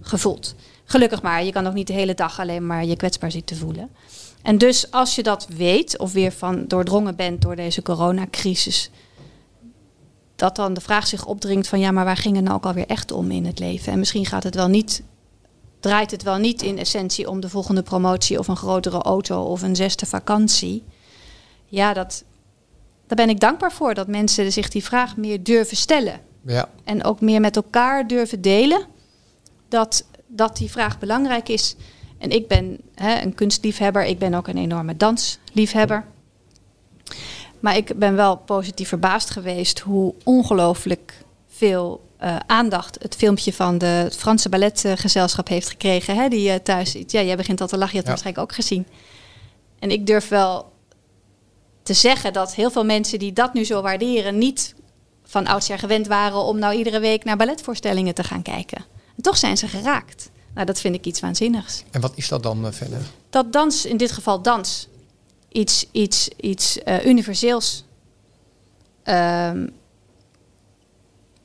[0.00, 0.54] gevoeld.
[0.88, 3.90] Gelukkig maar, je kan ook niet de hele dag alleen maar je kwetsbaar zitten voelen.
[4.42, 8.90] En dus als je dat weet of weer van doordrongen bent door deze coronacrisis,
[10.36, 12.86] dat dan de vraag zich opdringt van ja, maar waar ging het nou ook alweer
[12.86, 13.92] echt om in het leven?
[13.92, 15.02] En misschien gaat het wel niet,
[15.80, 19.62] draait het wel niet in essentie om de volgende promotie of een grotere auto of
[19.62, 20.84] een zesde vakantie.
[21.66, 22.24] Ja, dat,
[23.06, 26.20] daar ben ik dankbaar voor dat mensen zich die vraag meer durven stellen.
[26.44, 28.86] Ja, En ook meer met elkaar durven delen
[29.68, 31.76] dat, dat die vraag belangrijk is.
[32.18, 36.04] En ik ben hè, een kunstliefhebber, ik ben ook een enorme dansliefhebber.
[37.60, 43.78] Maar ik ben wel positief verbaasd geweest hoe ongelooflijk veel eh, aandacht het filmpje van
[43.78, 46.16] de Franse balletgezelschap heeft gekregen.
[46.16, 46.92] Hè, die eh, thuis.
[47.06, 48.86] Ja, jij begint al te lachen, je hebt het waarschijnlijk ook gezien.
[49.78, 50.72] En ik durf wel
[51.82, 54.74] te zeggen dat heel veel mensen die dat nu zo waarderen, niet
[55.24, 58.84] van oudsher gewend waren om nou iedere week naar balletvoorstellingen te gaan kijken.
[59.16, 60.30] En toch zijn ze geraakt.
[60.54, 61.82] Nou, dat vind ik iets waanzinnigs.
[61.90, 63.00] en wat is dat dan eh, verder?
[63.30, 64.88] Dat dans, in dit geval dans,
[65.48, 67.84] iets, iets, iets eh, universeels
[69.02, 69.66] ehm,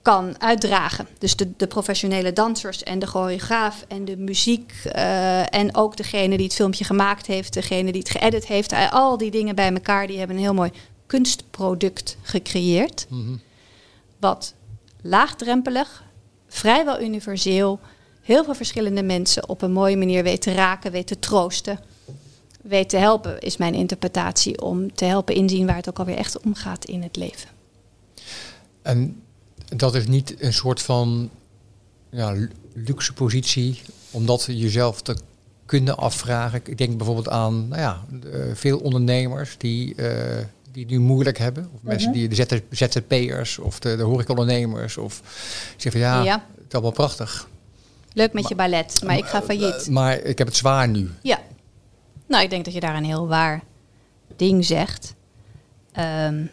[0.02, 1.08] kan uitdragen.
[1.18, 6.38] Dus de, de professionele dansers en de choreograaf en de muziek eh, en ook degene
[6.38, 10.08] die het filmpje gemaakt heeft, degene die het geëdit heeft, al die dingen bij elkaar,
[10.08, 10.72] die hebben een heel mooi
[11.06, 13.06] kunstproduct gecreëerd.
[13.10, 13.36] Mhm.
[14.20, 14.54] Wat
[15.02, 16.04] laagdrempelig,
[16.54, 17.80] vrijwel universeel,
[18.22, 21.80] heel veel verschillende mensen op een mooie manier weet te raken, weet te troosten,
[22.62, 26.40] weet te helpen, is mijn interpretatie, om te helpen inzien waar het ook alweer echt
[26.42, 27.50] om gaat in het leven.
[28.82, 29.22] En
[29.76, 31.30] dat is niet een soort van
[32.10, 35.16] ja, lu- luxe positie, omdat jezelf te
[35.66, 36.62] kunnen afvragen.
[36.66, 41.38] Ik denk bijvoorbeeld aan nou ja, de- veel ondernemers die, eh, die het nu moeilijk
[41.38, 41.70] hebben.
[41.74, 44.98] Of mensen die de ZZ- ZZP'ers of de, de horecaondernemers.
[44.98, 45.22] Of
[45.78, 46.46] zeggen van ja, Ja.
[46.56, 47.50] het is allemaal prachtig.
[48.14, 49.76] Leuk met je ballet, maar ik ga failliet.
[49.84, 51.10] Eh, maar ik heb het zwaar nu.
[51.22, 51.40] Ja,
[52.28, 53.62] Nou, ik denk dat je daar een heel waar
[54.36, 55.14] ding zegt.
[55.92, 56.46] Ehm,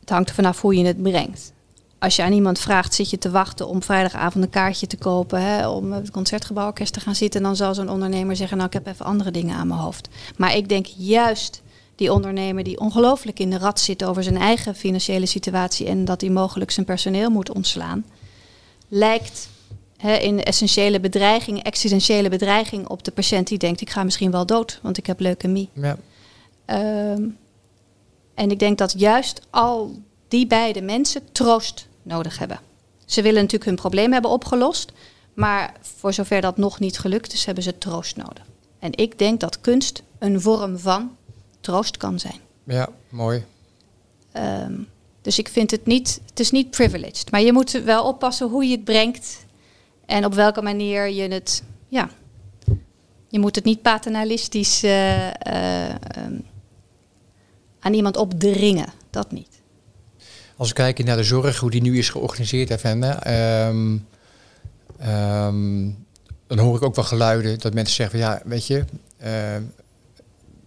[0.00, 1.52] het hangt er vanaf hoe je het brengt.
[1.98, 5.42] Als je aan iemand vraagt, zit je te wachten om vrijdagavond een kaartje te kopen,
[5.42, 8.86] hè, om het concertgebouworkest te gaan zitten, dan zal zo'n ondernemer zeggen, nou ik heb
[8.86, 10.08] even andere dingen aan mijn hoofd.
[10.36, 11.62] Maar ik denk juist
[11.96, 16.20] die ondernemer die ongelooflijk in de rat zit over zijn eigen financiële situatie en dat
[16.20, 18.04] hij mogelijk zijn personeel moet ontslaan,
[18.88, 19.48] lijkt
[19.96, 24.46] hè, in essentiële bedreiging, existentiële bedreiging op de patiënt die denkt, ik ga misschien wel
[24.46, 25.68] dood, want ik heb leukemie.
[25.72, 25.96] Ja.
[26.64, 27.22] Ehm,
[28.34, 29.94] en ik denk dat juist al
[30.28, 32.60] die beide mensen troost nodig hebben.
[33.04, 34.92] Ze willen natuurlijk hun probleem hebben opgelost,
[35.34, 38.44] maar voor zover dat nog niet gelukt is, hebben ze troost nodig.
[38.78, 41.16] En ik denk dat kunst een vorm van
[41.66, 42.40] troost kan zijn.
[42.64, 43.44] Ja, mooi.
[44.32, 44.72] Ehm,
[45.22, 48.64] dus ik vind het niet, het is niet privileged, maar je moet wel oppassen hoe
[48.64, 49.44] je het brengt
[50.06, 52.10] en op welke manier je het, ja,
[53.28, 55.28] je moet het niet paternalistisch uh,
[57.80, 58.88] aan iemand opdringen.
[59.10, 59.60] Dat niet.
[60.56, 64.06] Als we kijken naar de zorg, hoe die nu is georganiseerd, um,
[66.46, 68.84] dan hoor ik ook wel geluiden dat mensen zeggen van ja, weet je,
[69.24, 69.56] uh,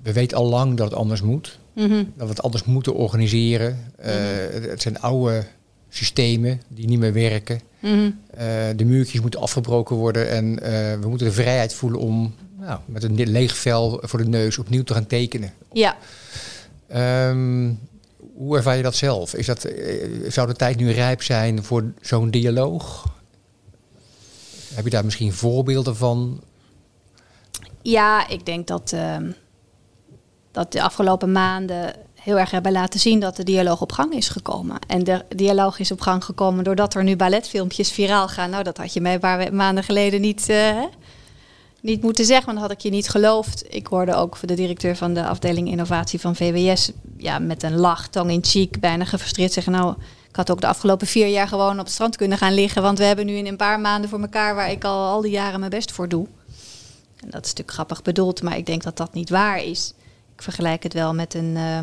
[0.01, 1.59] we weten al lang dat het anders moet.
[1.73, 2.03] Mhm.
[2.15, 3.91] Dat we het anders moeten organiseren.
[3.99, 4.05] Uh,
[4.51, 5.45] Het zijn oude
[5.89, 7.61] systemen die niet meer werken.
[7.79, 8.11] Mhm.
[8.29, 10.55] Eh, de muurtjes moeten afgebroken worden en
[11.01, 14.83] we moeten de vrijheid voelen om nou, met een leeg vel voor de neus opnieuw
[14.83, 15.53] te gaan tekenen.
[15.71, 15.97] Ja.
[17.29, 17.79] Um,
[18.39, 19.33] hoe ervaar je dat zelf?
[19.33, 23.05] Is dat, eh, zou de tijd nu rijp zijn voor zo'n dialoog?
[24.73, 26.41] Heb je daar misschien voorbeelden van?
[27.81, 29.17] Ja, ik denk dat, uh,
[30.51, 34.29] dat de afgelopen maanden heel erg hebben laten zien dat de dialoog op gang is
[34.29, 34.77] gekomen.
[34.87, 38.49] En de dialoog is op gang gekomen doordat er nu balletfilmpjes viraal gaan.
[38.49, 40.83] Nou, dat had je mij een paar maanden geleden niet, uh,
[41.81, 43.65] niet moeten zeggen, want dan had ik je niet geloofd.
[43.69, 48.07] Ik hoorde ook de directeur van de afdeling innovatie van VWS ja, met een lach,
[48.07, 49.73] tong in cheek, bijna gefrustreerd zeggen...
[49.73, 49.95] nou,
[50.29, 52.81] ik had ook de afgelopen vier jaar gewoon op het strand kunnen gaan liggen...
[52.81, 55.31] want we hebben nu in een paar maanden voor elkaar waar ik al al die
[55.31, 56.27] jaren mijn best voor doe.
[57.15, 59.93] En dat is natuurlijk grappig bedoeld, maar ik denk dat dat niet waar is.
[60.39, 61.77] Ik vergelijk het wel met een, uh,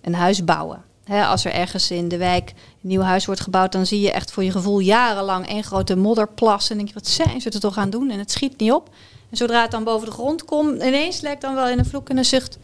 [0.00, 0.82] een huis bouwen.
[1.06, 4.32] als er ergens in de wijk een nieuw huis wordt gebouwd, dan zie je echt
[4.32, 6.70] voor je gevoel jarenlang één grote modderplas.
[6.70, 8.10] En denk je, wat zijn ze er toch aan doen?
[8.10, 8.88] En het schiet niet op.
[9.30, 12.08] En zodra het dan boven de grond komt, ineens lijkt dan wel in een vloek
[12.08, 12.58] en een zucht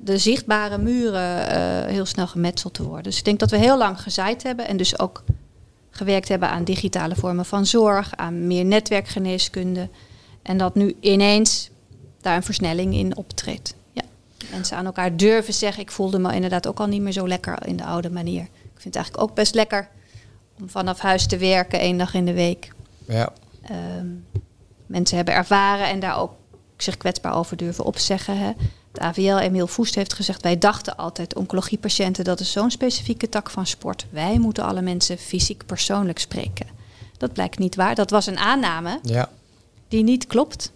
[0.00, 3.02] de zichtbare muren uh, heel snel gemetseld te worden.
[3.02, 5.22] Dus ik denk dat we heel lang gezaaid hebben en dus ook
[5.90, 9.88] gewerkt hebben aan digitale vormen van zorg, aan meer netwerkgeneeskunde.
[10.42, 11.70] En dat nu ineens
[12.20, 13.74] daar een versnelling in optreedt.
[14.56, 17.66] Mensen aan elkaar durven zeggen, ik voelde me inderdaad ook al niet meer zo lekker
[17.66, 18.42] in de oude manier.
[18.42, 19.88] Ik vind het eigenlijk ook best lekker
[20.60, 22.72] om vanaf huis te werken één dag in de week.
[23.06, 23.32] Ja.
[23.98, 24.26] Um,
[24.86, 26.32] mensen hebben ervaren en daar ook
[26.76, 28.38] zich kwetsbaar over durven opzeggen.
[28.38, 28.52] Hè.
[28.92, 30.42] Het AVL, Emiel Voest, heeft gezegd...
[30.42, 34.06] wij dachten altijd, oncologiepatiënten, dat is zo'n specifieke tak van sport.
[34.10, 36.66] Wij moeten alle mensen fysiek persoonlijk spreken.
[37.18, 37.94] Dat blijkt niet waar.
[37.94, 39.28] Dat was een aanname ja.
[39.88, 40.72] die niet klopt.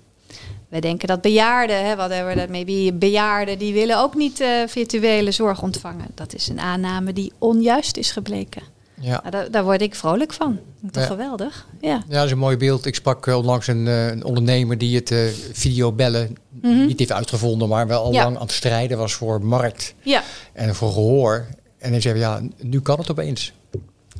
[0.70, 5.30] Wij denken dat bejaarden, hè, whatever that maybe, bejaarden, die willen ook niet uh, virtuele
[5.30, 6.06] zorg ontvangen.
[6.14, 8.62] Dat is een aanname die onjuist is gebleken.
[9.00, 9.10] Ja.
[9.10, 10.58] Nou, daar, daar, word ik vrolijk van.
[10.80, 11.66] Dat is geweldig.
[11.80, 12.04] Ja.
[12.08, 12.86] ja, dat is een mooi beeld.
[12.86, 17.68] Ik sprak onlangs een, eh, een ondernemer die het uh, videobellen mm niet heeft uitgevonden,
[17.68, 20.22] maar wel al lang aan het strijden was voor markt ja.
[20.52, 21.46] en voor gehoor.
[21.78, 23.52] En hij zei, ja, nu kan het opeens.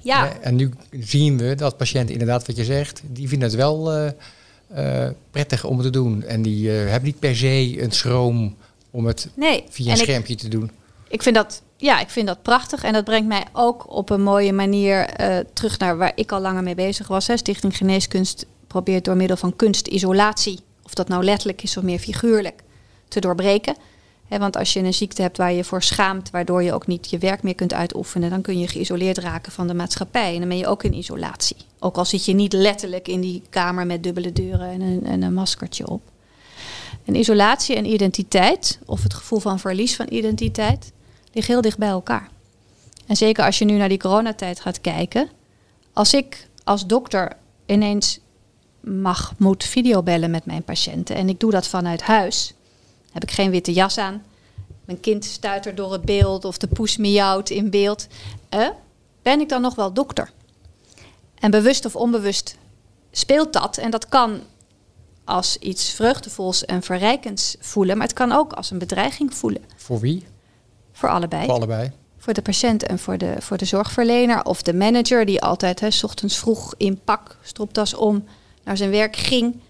[0.03, 0.33] Ja.
[0.41, 4.11] En nu zien we dat patiënten inderdaad wat je zegt, die vinden het wel uh,
[5.31, 6.23] prettig om het te doen.
[6.23, 8.57] En die hebben niet per se een schroom
[8.91, 9.65] om het nee.
[9.69, 10.71] via een schermpje te doen.
[11.09, 12.83] Ik vind dat ja, ik vind dat prachtig.
[12.83, 16.41] En dat brengt mij ook op een mooie manier uh, terug naar waar ik al
[16.41, 17.27] langer mee bezig was.
[17.27, 17.37] Hè.
[17.37, 22.63] Stichting Geneeskunst probeert door middel van kunstisolatie, of dat nou letterlijk is of meer figuurlijk,
[23.09, 23.77] te doorbreken.
[24.39, 27.19] Want als je een ziekte hebt waar je voor schaamt, waardoor je ook niet je
[27.19, 30.33] werk meer kunt uitoefenen, dan kun je geïsoleerd raken van de maatschappij.
[30.33, 31.57] En dan ben je ook in isolatie.
[31.79, 35.23] Ook al zit je niet letterlijk in die kamer met dubbele deuren en een, en
[35.23, 36.03] een maskertje op.
[37.05, 40.93] En isolatie en identiteit, of het gevoel van verlies van identiteit,
[41.33, 42.29] liggen heel dicht bij elkaar.
[43.07, 45.29] En zeker als je nu naar die coronatijd gaat kijken.
[45.93, 47.33] Als ik als dokter
[47.67, 48.21] ineens
[48.81, 52.55] mag, moet videobellen met mijn patiënten en ik doe dat vanuit huis,
[53.11, 54.23] heb ik geen witte jas aan.
[54.85, 58.07] Mijn kind stuitert door het beeld of de poes miauwt in beeld.
[58.49, 58.69] Eh,
[59.23, 60.31] ben ik dan nog wel dokter?
[61.35, 62.57] En bewust of onbewust
[63.11, 63.77] speelt dat.
[63.77, 64.41] En dat kan
[65.25, 69.63] als iets vreugdevols en verrijkends voelen, maar het kan ook als een bedreiging voelen.
[69.77, 70.27] Voor wie?
[70.93, 71.45] Voor allebei.
[71.45, 71.93] Voor allebei.
[72.19, 74.45] Voor de patiënt en voor de, voor de zorgverlener.
[74.45, 78.25] Of de manager die altijd hè, s ochtends vroeg in pak, stropdas om,
[78.65, 79.61] naar zijn werk ging.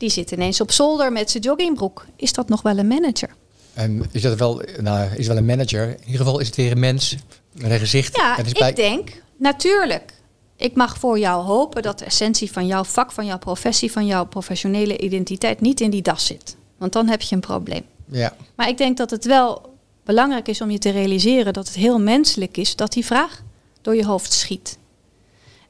[0.00, 2.06] Die zit ineens op zolder met zijn joggingbroek.
[2.16, 3.30] Is dat nog wel een manager?
[3.74, 5.88] En is dat wel, nou, is wel een manager?
[5.88, 7.16] In ieder geval is het weer een mens
[7.52, 8.16] met een gezicht.
[8.16, 10.12] Ja, is ik denk, natuurlijk.
[10.56, 14.06] Ik mag voor jou hopen dat de essentie van jouw vak, van jouw professie, van
[14.06, 16.56] jouw professionele identiteit niet in die das zit.
[16.78, 17.82] Want dan heb je een probleem.
[18.06, 21.76] Ja, Maar ik denk dat het wel belangrijk is om je te realiseren dat het
[21.76, 23.42] heel menselijk is dat die vraag
[23.82, 24.78] door je hoofd schiet.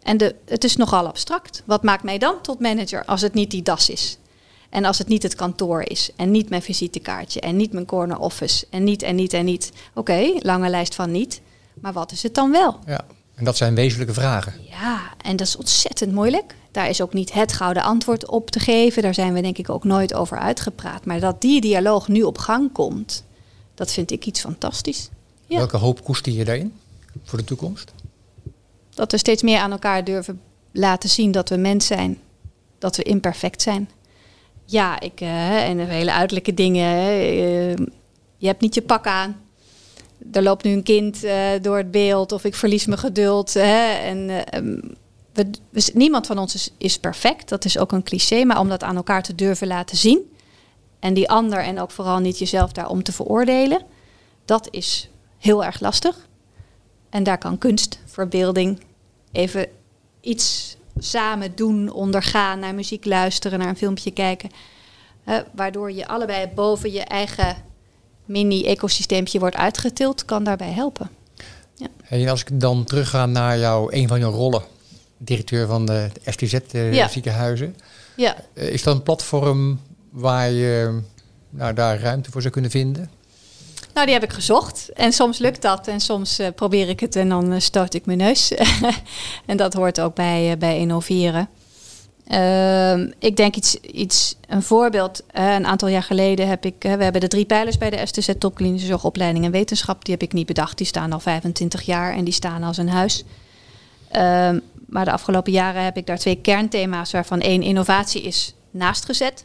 [0.02, 1.62] En de, het is nogal abstract.
[1.64, 4.18] Wat maakt mij dan tot manager als het niet die das is?
[4.70, 8.18] En als het niet het kantoor is en niet mijn visitekaartje en niet mijn corner
[8.18, 9.72] office en niet en niet en niet.
[9.94, 11.40] Oké, lange lijst van niet.
[11.80, 12.78] Maar wat is het dan wel?
[12.86, 13.04] ja.
[13.34, 14.54] En dat zijn wezenlijke vragen.
[14.68, 16.54] Ja, en dat is ontzettend moeilijk.
[16.70, 19.02] Daar is ook niet het gouden antwoord op te geven.
[19.02, 21.04] Daar zijn we denk ik ook nooit over uitgepraat.
[21.04, 23.24] Maar dat die dialoog nu op gang komt,
[23.74, 25.08] dat vind ik iets fantastisch.
[25.46, 25.56] Ja.
[25.56, 26.72] Welke hoop koester je daarin
[27.24, 27.92] voor de toekomst?
[29.00, 30.40] Dat we steeds meer aan elkaar durven
[30.72, 32.18] laten zien dat we mens zijn.
[32.78, 33.90] Dat we imperfect zijn.
[34.64, 36.96] Ja, ik, eh, en hele uiterlijke dingen.
[36.96, 37.76] eh,
[38.36, 39.36] je hebt niet je pak aan.
[40.32, 43.54] Er loopt nu een kind eh, door het beeld of ik verlies mijn geduld.
[43.54, 44.80] Hè, en, eh, ehm,
[45.32, 47.48] we- niemand van ons is, is perfect.
[47.48, 48.44] Dat is ook een cliché.
[48.44, 50.32] Maar om dat aan elkaar te durven laten zien.
[50.98, 53.82] En die ander en ook vooral niet jezelf daarom te veroordelen.
[54.44, 56.28] Dat is heel erg lastig.
[57.10, 58.80] En daar kan kunst, verbeelding,
[59.32, 59.66] even
[60.20, 64.50] iets samen doen, ondergaan, naar muziek luisteren, naar een filmpje kijken.
[65.54, 67.56] Waardoor je allebei boven je eigen
[68.24, 71.10] mini-ecosysteempje wordt uitgetild, kan daarbij helpen.
[72.08, 74.62] En als ik dan terugga naar jouw, een van jouw rollen,
[75.18, 77.08] directeur van de STZ eh, Ja.
[77.08, 77.76] ziekenhuizen.
[78.16, 81.00] Ja, Eh, is dat een platform waar je
[81.50, 83.10] nou, daar ruimte voor zou kunnen vinden?
[83.94, 84.88] Nou die heb ik gezocht.
[84.92, 88.07] En soms lukt dat en soms eh, probeer ik het en dan eh, stoot ik
[88.07, 88.53] mijn neus.
[89.46, 91.48] en dat hoort ook bij, eh, bij innoveren.
[92.26, 95.22] Ehm, ik denk iets, iets een voorbeeld.
[95.33, 98.55] een aantal jaar geleden heb ik, we hebben de drie pijlers bij de STZ Top
[98.55, 100.05] Klinische Zorgopleiding en Wetenschap.
[100.05, 100.79] Die heb ik niet bedacht.
[100.79, 103.24] Die staan al 25 jaar en die staan als een huis.
[104.11, 109.05] Ehm, maar de afgelopen jaren heb ik daar twee kernthema's, waarvan één innovatie is, naast
[109.05, 109.44] gezet.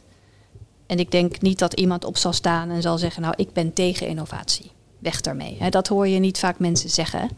[0.86, 3.72] En ik denk niet dat iemand op zal staan en zal zeggen, nou, ik ben
[3.72, 4.70] tegen innovatie.
[4.98, 5.70] Weg daarmee.
[5.70, 7.30] Dat hoor je niet vaak mensen zeggen.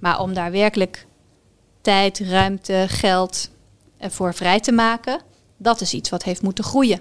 [0.00, 1.06] Maar om daar werkelijk
[1.80, 3.50] tijd, ruimte, geld
[3.96, 5.20] eh, voor vrij te maken,
[5.56, 7.00] dat is iets wat heeft moeten groeien.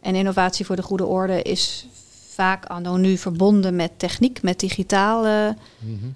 [0.00, 1.86] En innovatie voor de goede orde is
[2.28, 5.56] vaak anno nu verbonden met techniek, met digitale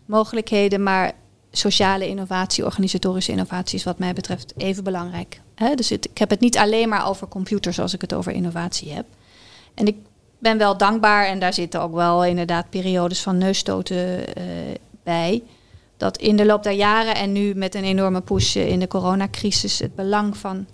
[0.05, 0.83] mogelijkheden.
[0.83, 1.13] Maar
[1.51, 5.41] sociale innovatie, organisatorische innovatie is wat mij betreft even belangrijk.
[5.75, 9.07] Dus ik heb het niet alleen maar over computers als ik het over innovatie heb.
[9.75, 9.97] En ik
[10.39, 14.45] ben wel dankbaar, en daar zitten ook wel inderdaad periodes van neusstoten eh,
[15.03, 15.43] bij.
[15.97, 19.79] Dat in de loop der jaren en nu met een enorme push in de coronacrisis
[19.79, 20.67] het belang van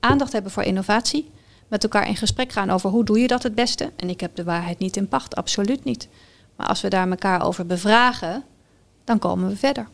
[0.00, 1.30] aandacht hebben voor innovatie.
[1.68, 3.90] Met elkaar in gesprek gaan over hoe doe je dat het beste.
[3.96, 6.08] En ik heb de waarheid niet in pacht, absoluut niet.
[6.56, 8.44] Maar als we daar elkaar over bevragen,
[9.04, 9.88] dan komen we verder.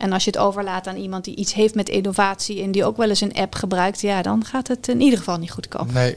[0.00, 2.96] En als je het overlaat aan iemand die iets heeft met innovatie en die ook
[2.96, 5.94] wel eens een app gebruikt, ja, dan gaat het in ieder geval niet goed komen.
[5.94, 6.16] Nee.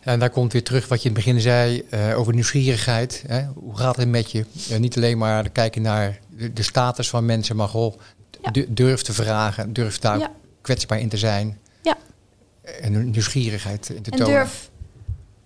[0.00, 3.24] En daar komt weer terug wat je in het begin zei eh, over nieuwsgierigheid.
[3.26, 3.44] Hè?
[3.54, 4.44] Hoe gaat het met je?
[4.70, 7.94] Eh, niet alleen maar kijken naar de, de status van mensen, maar gewoon
[8.42, 8.64] Ja.
[8.68, 10.30] durf te vragen, durf daar Ja.
[10.60, 11.58] kwetsbaar in te zijn.
[11.82, 11.96] Ja.
[12.80, 14.34] En een nieuwsgierigheid in te En tonen.
[14.34, 14.70] durf,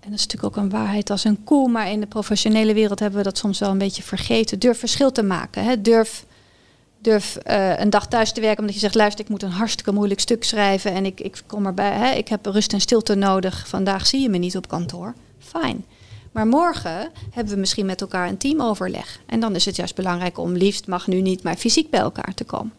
[0.00, 2.98] en dat is natuurlijk ook een waarheid als een koe, maar in de professionele wereld
[2.98, 4.58] hebben we dat soms wel een beetje vergeten.
[4.58, 5.64] Durf verschil te maken.
[5.64, 5.80] Hè?
[5.80, 6.24] Durf,
[7.06, 9.92] durf eh, een dag thuis te werken omdat je zegt, luister, ik moet een hartstikke
[9.92, 12.10] moeilijk stuk schrijven en ik, ik kom erbij, hè?
[12.10, 13.68] ik heb rust en stilte nodig.
[13.68, 15.14] Vandaag zie je me niet op kantoor.
[15.38, 15.84] Fijn.
[16.32, 19.20] Maar morgen hebben we misschien met elkaar een teamoverleg.
[19.26, 22.34] En dan is het juist belangrijk om liefst, mag nu niet, maar fysiek bij elkaar
[22.34, 22.72] te komen.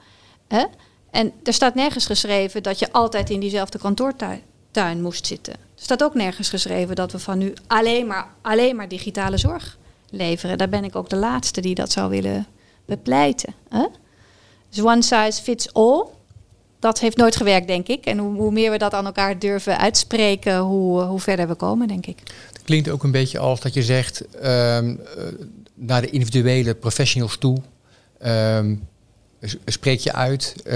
[0.48, 0.66] Hè?
[1.12, 5.54] En er staat nergens geschreven dat je altijd in diezelfde kantoortuin tuin moest zitten.
[5.54, 9.78] Er staat ook nergens geschreven dat we van nu alleen maar, alleen maar digitale zorg
[10.10, 10.58] leveren.
[10.58, 12.48] Daar ben ik ook de laatste die dat zou willen
[12.86, 13.54] bepleiten.
[13.70, 13.86] Hè?
[14.70, 16.06] Dus one size fits all,
[16.80, 18.06] dat heeft nooit gewerkt, denk ik.
[18.06, 22.06] En hoe, meer we dat aan elkaar durven uitspreken, hoe, hoe verder we komen, denk
[22.06, 22.20] ik.
[22.54, 25.24] Het klinkt ook een beetje als dat je zegt ehm, eh,
[25.74, 27.58] naar de individuele professionals toe.
[28.20, 28.76] ehm,
[29.66, 30.56] spreek je uit.
[30.66, 30.76] eh,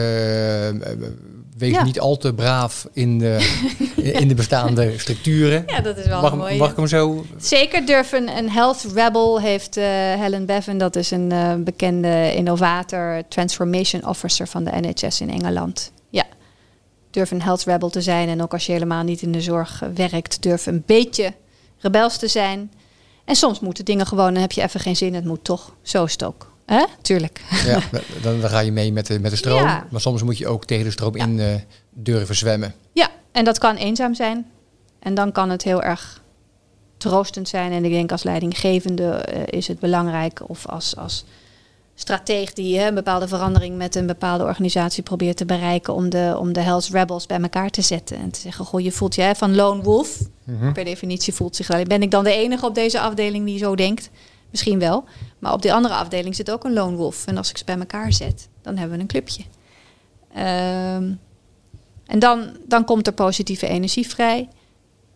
[1.57, 1.83] wees Ja.
[1.83, 3.59] niet al te braaf in de,
[4.21, 5.63] in de bestaande structuren.
[5.67, 6.57] Ja, dat is wel Mag, mooi.
[6.57, 7.25] mag ik hem zo?
[7.37, 8.37] Zeker durven.
[8.37, 14.47] Een health rebel heeft eh, Helen Bevan, dat is een eh, bekende innovator, transformation officer
[14.47, 15.91] van de NHS in Engeland.
[16.09, 16.25] Ja,
[17.11, 18.29] durf een health rebel te zijn.
[18.29, 21.33] En ook als je helemaal niet in de zorg werkt, durf een beetje
[21.79, 22.71] rebels te zijn.
[23.25, 25.75] En soms moeten dingen gewoon, dan heb je even geen zin, het moet toch.
[25.81, 26.50] Zo is het ook.
[26.73, 26.85] Hè?
[27.01, 27.41] Tuurlijk.
[27.65, 27.79] Ja,
[28.21, 29.61] dan, dan ga je mee met de, met de stroom.
[29.61, 29.87] Ja.
[29.89, 31.23] Maar soms moet je ook tegen de stroom Ja.
[31.23, 31.47] in eh,
[31.89, 32.73] durven zwemmen.
[32.91, 34.45] Ja, en dat kan eenzaam zijn.
[34.99, 36.21] En dan kan het heel erg
[36.97, 37.71] troostend zijn.
[37.71, 41.25] En ik denk als leidinggevende eh, is het belangrijk of als, als
[41.95, 46.35] strateeg die hè, een bepaalde verandering met een bepaalde organisatie probeert te bereiken om de,
[46.39, 48.17] om de Hells Rebels bij elkaar te zetten.
[48.17, 50.19] En te zeggen, goh, je voelt je hè, van lone wolf.
[50.43, 50.71] Mhm.
[50.71, 51.87] Per definitie voelt zich alleen.
[51.87, 54.09] Ben ik dan de enige op deze afdeling die zo denkt?
[54.49, 55.03] Misschien wel.
[55.41, 57.27] Maar op die andere afdeling zit ook een lone wolf.
[57.27, 59.43] En als ik ze bij elkaar zet, dan hebben we een clubje.
[60.33, 61.13] Ehm,
[62.05, 64.49] en dan, dan komt er positieve energie vrij.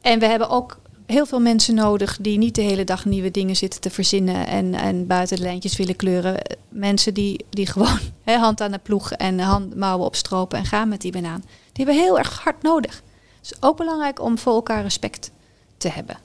[0.02, 3.56] En we hebben ook heel veel mensen nodig die niet de hele dag nieuwe dingen
[3.56, 6.42] zitten te verzinnen en, en buiten de lijntjes willen kleuren.
[6.70, 11.02] Mensen die, die gewoon hand aan de ploeg en hand, mouwen opstropen en gaan met
[11.02, 11.44] die banaan.
[11.72, 13.04] Die hebben heel erg hard nodig.
[13.42, 15.32] Het is ook belangrijk om voor elkaar respect
[15.78, 16.25] te hebben.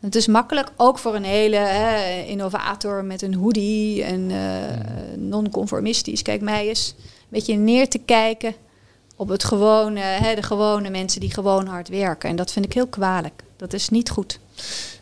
[0.00, 4.36] Het is makkelijk, ook voor een hele hè, innovator met een hoodie en uh,
[5.16, 6.22] non-conformistisch.
[6.22, 8.54] Kijk, mij eens een beetje neer te kijken
[9.16, 12.28] op het gewone, hè, de gewone mensen die gewoon hard werken.
[12.30, 13.42] En dat vind ik heel kwalijk.
[13.56, 14.38] Dat is niet goed.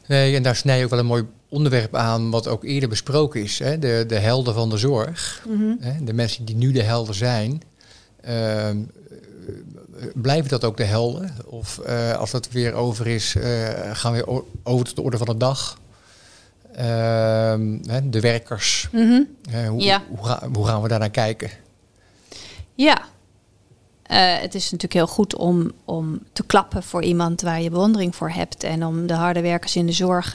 [0.07, 3.43] Nee, en daar snij je ook wel een mooi onderwerp aan, wat ook eerder besproken
[3.43, 3.59] is.
[3.59, 3.79] Hè?
[3.79, 5.45] De, de helden van de zorg.
[5.49, 5.75] Mhm.
[5.81, 6.05] Hè?
[6.05, 7.63] De mensen die nu de helden zijn.
[8.21, 8.79] ehm,
[10.15, 11.35] blijven dat ook de helden?
[11.47, 15.27] Of eh, als dat weer over is, eh, gaan we over tot de orde van
[15.27, 15.79] de dag?
[16.75, 18.89] Ehm, hè, de werkers.
[18.93, 19.23] Mhm.
[19.69, 20.03] Hoe, Ja.
[20.09, 21.51] hoe, ga- hoe gaan we daar naar kijken?
[22.75, 22.99] Ja.
[24.03, 28.17] Eh, het is natuurlijk heel goed om, om te klappen voor iemand waar je bewondering
[28.17, 28.63] voor hebt.
[28.65, 30.35] En om de harde werkers in de zorg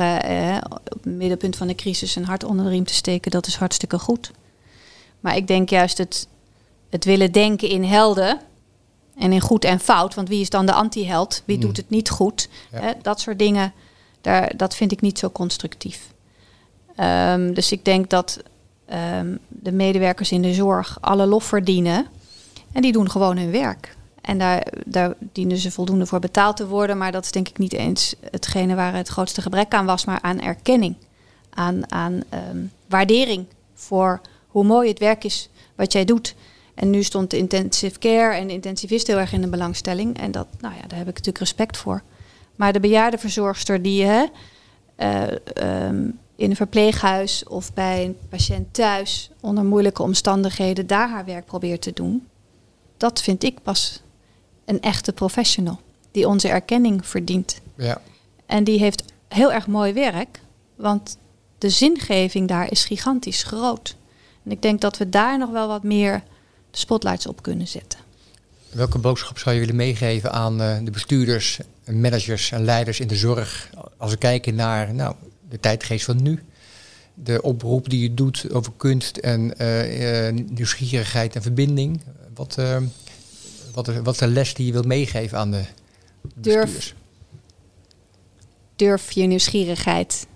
[0.70, 3.32] op het middenpunt van de crisis een hart onder de riem te steken.
[3.32, 4.32] Dat is hartstikke goed.
[5.20, 6.28] Maar ik denk juist het,
[6.90, 8.40] het willen denken in helden
[9.22, 10.14] en in goed en fout.
[10.16, 11.42] Want wie is dan de anti-held?
[11.46, 11.62] Wie Mm.
[11.62, 12.50] doet het niet goed?
[12.72, 12.80] Ja.
[12.80, 13.74] Hè, dat soort dingen,
[14.22, 16.00] daar, dat vind ik niet zo constructief.
[16.96, 18.40] Ehm, dus ik denk dat
[18.86, 22.06] ehm, de medewerkers in de zorg alle lof verdienen.
[22.72, 23.96] En die doen gewoon hun werk.
[24.22, 26.98] En daar, daar dienen ze voldoende voor betaald te worden.
[26.98, 30.06] Maar dat is denk ik niet eens hetgene waar het grootste gebrek aan was.
[30.06, 30.96] Maar aan erkenning.
[31.50, 32.58] Aan, aan ehm,
[32.88, 36.36] waardering voor hoe mooi het werk is wat jij doet.
[36.74, 40.20] En nu stond de intensive care en de intensivist heel erg in de belangstelling.
[40.20, 42.02] En dat, nou ja, daar heb ik natuurlijk respect voor.
[42.56, 44.26] Maar de bejaardenverzorgster die hè,
[44.96, 51.26] eh, ehm, in een verpleeghuis of bij een patiënt thuis onder moeilijke omstandigheden daar haar
[51.26, 52.28] werk probeert te doen.
[52.98, 54.02] Dat vind ik pas
[54.66, 55.80] een echte professional
[56.12, 57.62] die onze erkenning verdient.
[57.76, 58.02] Ja.
[58.46, 60.40] En die heeft heel erg mooi werk,
[60.76, 61.18] want
[61.58, 63.96] de zingeving daar is gigantisch groot.
[64.44, 66.24] En ik denk dat we daar nog wel wat meer
[66.72, 68.00] de spotlights op kunnen zetten.
[68.70, 73.16] Welke boodschap zou je willen meegeven aan eh, de bestuurders, managers en leiders in de
[73.16, 73.70] zorg?
[73.98, 75.16] Als we kijken naar nou,
[75.52, 76.44] de tijdgeest van nu.
[77.14, 82.02] De oproep die je doet over kunst en eh, eh, nieuwsgierigheid en verbinding.
[82.34, 82.78] Wat, eh,
[83.74, 85.64] wat, is, wat is de les die je wilt meegeven aan de
[86.22, 86.34] Durf.
[86.34, 86.94] bestuurders?
[88.76, 90.28] Durf je nieuwsgierigheid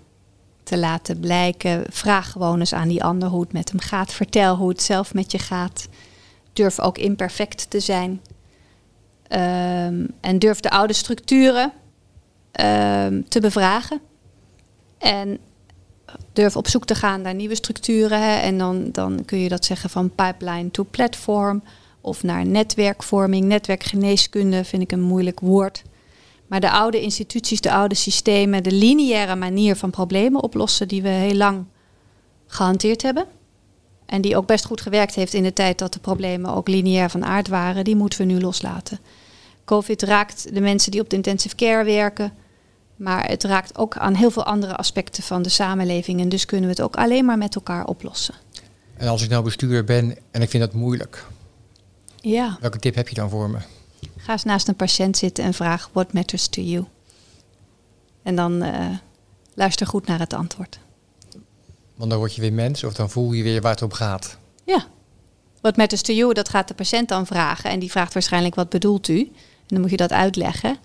[0.63, 1.83] te laten blijken.
[1.89, 4.13] Vraag gewoon eens aan die ander hoe het met hem gaat.
[4.13, 5.87] Vertel hoe het zelf met je gaat.
[6.55, 8.21] Durf ook imperfect te zijn.
[9.27, 11.71] Ehm, en durf de oude structuren
[12.51, 13.99] ehm, te bevragen.
[14.97, 15.37] En
[16.33, 18.41] durf op zoek te gaan naar nieuwe structuren.
[18.41, 21.63] En dan, dan kun je dat zeggen van pipeline to platform.
[22.01, 23.45] Of naar netwerkvorming.
[23.45, 25.83] Netwerkgeneeskunde vind ik een moeilijk woord.
[26.47, 31.09] Maar de oude instituties, de oude systemen, de lineaire manier van problemen oplossen die we
[31.09, 31.65] heel lang
[32.47, 33.25] gehanteerd hebben.
[34.05, 37.09] En die ook best goed gewerkt heeft in de tijd dat de problemen ook lineair
[37.09, 38.99] van aard waren, die moeten we nu loslaten.
[39.65, 42.33] COVID raakt de mensen die op de intensive care werken,
[42.95, 46.19] maar het raakt ook aan heel veel andere aspecten van de samenleving.
[46.21, 48.33] En dus kunnen we het ook alleen maar met elkaar oplossen.
[48.97, 51.25] En als ik nou bestuurder ben en ik vind dat moeilijk,
[52.19, 52.57] Ja.
[52.61, 53.57] welke tip heb je dan voor me?
[54.17, 56.85] Ga eens naast een patiënt zitten en vraag: What matters to you?
[58.23, 58.85] En dan eh,
[59.53, 60.79] luister goed naar het antwoord.
[61.95, 64.37] Want dan word je weer mens of dan voel je weer waar het om gaat.
[64.63, 64.85] Ja.
[65.61, 67.69] What matters to you, dat gaat de patiënt dan vragen.
[67.69, 69.19] En die vraagt waarschijnlijk: Wat bedoelt u?
[69.19, 69.31] En
[69.67, 70.77] dan moet je dat uitleggen.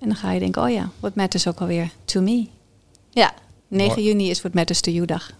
[0.00, 2.46] En dan ga je denken: Oh ja, what matters ook alweer to me?
[3.10, 3.34] Ja,
[3.68, 4.08] 9 Mooi.
[4.08, 5.30] juni is What matters to you dag.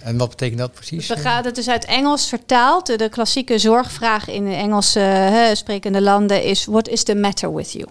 [0.00, 1.06] En wat betekent dat precies?
[1.06, 2.98] We gaan het dus uit Engels vertaald.
[2.98, 7.86] De klassieke zorgvraag in de Engelse sprekende landen is: What is the matter with you?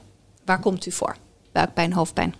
[0.45, 1.15] Waar komt u voor?
[1.51, 2.35] Buikpijn, hoofdpijn.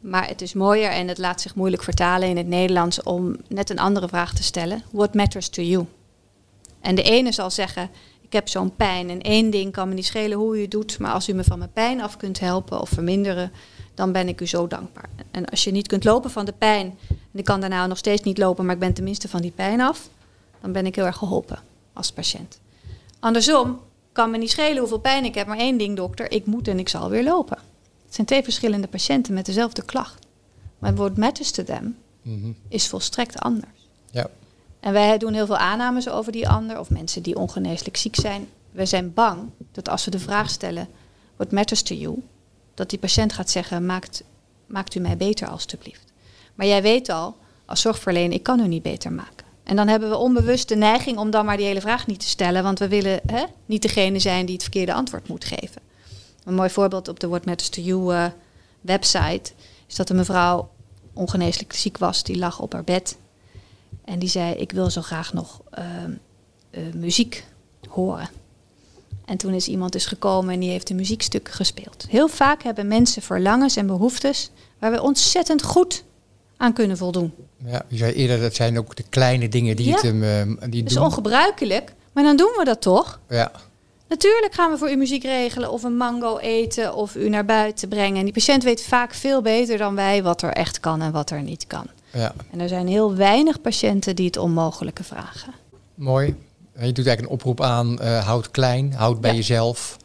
[0.00, 3.70] Maar het is mooier en het laat zich moeilijk vertalen in het Nederlands om net
[3.70, 4.82] een andere vraag te stellen.
[4.90, 5.86] What matters to you?
[6.80, 7.90] En de ene zal zeggen:
[8.20, 10.98] Ik heb zo'n pijn en één ding kan me niet schelen hoe u het doet,
[10.98, 13.52] maar als u me van mijn pijn af kunt helpen of verminderen,
[13.94, 15.08] dan ben ik u zo dankbaar.
[15.30, 18.22] En als je niet kunt lopen van de pijn, en ik kan daarna nog steeds
[18.22, 20.08] niet lopen, maar ik ben tenminste van die pijn af,
[20.60, 21.58] dan ben ik heel erg geholpen
[21.92, 22.60] als patiënt.
[23.20, 23.80] Andersom,
[24.12, 26.78] kan me niet schelen hoeveel pijn ik heb, maar één ding, dokter, ik moet en
[26.78, 27.69] ik zal weer lopen.
[28.10, 30.26] Het zijn twee verschillende patiënten met dezelfde klacht.
[30.78, 32.52] Maar what matters to them Mhm.
[32.68, 33.88] is volstrekt anders.
[34.10, 34.26] Ja.
[34.80, 38.48] En wij doen heel veel aannames over die ander of mensen die ongeneeslijk ziek zijn.
[38.70, 39.38] We zijn bang
[39.72, 40.88] dat als we de vraag stellen,
[41.36, 42.22] what matters to you,
[42.74, 44.22] dat die patiënt gaat zeggen, maakt,
[44.66, 46.12] maakt u mij beter alstublieft.
[46.54, 47.36] Maar jij weet al,
[47.66, 49.46] als zorgverlener, ik kan u niet beter maken.
[49.64, 52.28] En dan hebben we onbewust de neiging om dan maar die hele vraag niet te
[52.28, 55.82] stellen, want we willen hè, niet degene zijn die het verkeerde antwoord moet geven.
[56.50, 58.26] Een mooi voorbeeld op de What Matters to You eh,
[58.80, 59.52] website
[59.86, 60.70] is dat een mevrouw
[61.12, 63.16] ongeneeslijk ziek was, die lag op haar bed
[64.04, 66.10] en die zei: Ik wil zo graag nog ehm,
[66.70, 67.44] eh, muziek
[67.88, 68.28] horen.
[69.24, 72.06] En toen is iemand dus gekomen en die heeft een muziekstuk gespeeld.
[72.08, 76.04] Heel vaak hebben mensen verlangens en behoeftes waar we ontzettend goed
[76.56, 77.32] aan kunnen voldoen.
[77.64, 77.82] ja.
[77.88, 79.92] Je zei eerder, dat zijn ook de kleine dingen die Ja.
[79.94, 80.20] het hem
[80.70, 81.04] die Dat is doen.
[81.04, 83.20] ongebruikelijk, maar dan doen we dat toch?
[83.28, 83.52] Ja.
[84.10, 87.88] Natuurlijk gaan we voor u muziek regelen of een mango eten of u naar buiten
[87.88, 88.16] brengen.
[88.18, 91.30] En die patiënt weet vaak veel beter dan wij wat er echt kan en wat
[91.30, 91.86] er niet kan.
[92.12, 95.52] ja, En er zijn heel weinig patiënten die het onmogelijke vragen.
[95.94, 96.34] mooi.
[96.72, 99.36] En je doet eigenlijk een oproep aan, eh, houd klein, houd bij Ja.
[99.36, 99.96] jezelf,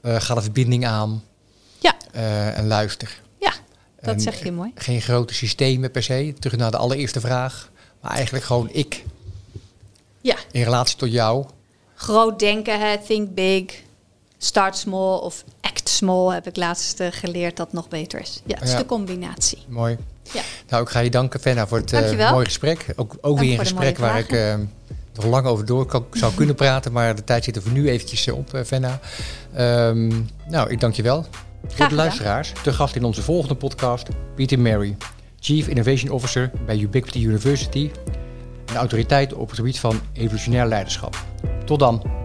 [0.00, 1.22] eh, ga de verbinding aan
[1.78, 3.20] Ja, eh, en luister.
[3.40, 3.52] ja
[4.00, 4.70] dat En, zeg je mooi.
[4.74, 9.04] Geen grote systemen per se, terug naar de allereerste vraag, maar eigenlijk gewoon ik
[10.20, 11.44] Ja, in relatie tot jou.
[12.02, 13.64] Groot denken, hè, think big,
[14.38, 18.40] start small of act small heb ik laatst eh, geleerd dat nog beter is.
[18.44, 18.78] Ja, het is Ja.
[18.78, 19.58] de combinatie.
[19.68, 19.96] Mooi.
[20.32, 20.42] Ja.
[20.68, 22.32] Nou, ik ga je danken, Fenna, voor het Dankjewel.
[22.32, 22.86] mooie gesprek.
[22.96, 24.54] Ook, ook weer een gesprek waar ik eh,
[25.14, 27.88] nog lang over door kan, zou kunnen praten, maar de tijd zit er voor nu
[27.90, 29.00] eventjes op, Fenna.
[29.54, 30.12] Ehm,
[30.48, 31.26] nou, ik dank je wel.
[31.66, 34.96] Voor de luisteraars, te gast in onze volgende podcast, Peter Mary,
[35.40, 37.90] Chief Innovation Officer bij Ubiquity University
[38.66, 41.16] en autoriteit op het gebied van evolutionair leiderschap.
[41.64, 42.21] Tot dan.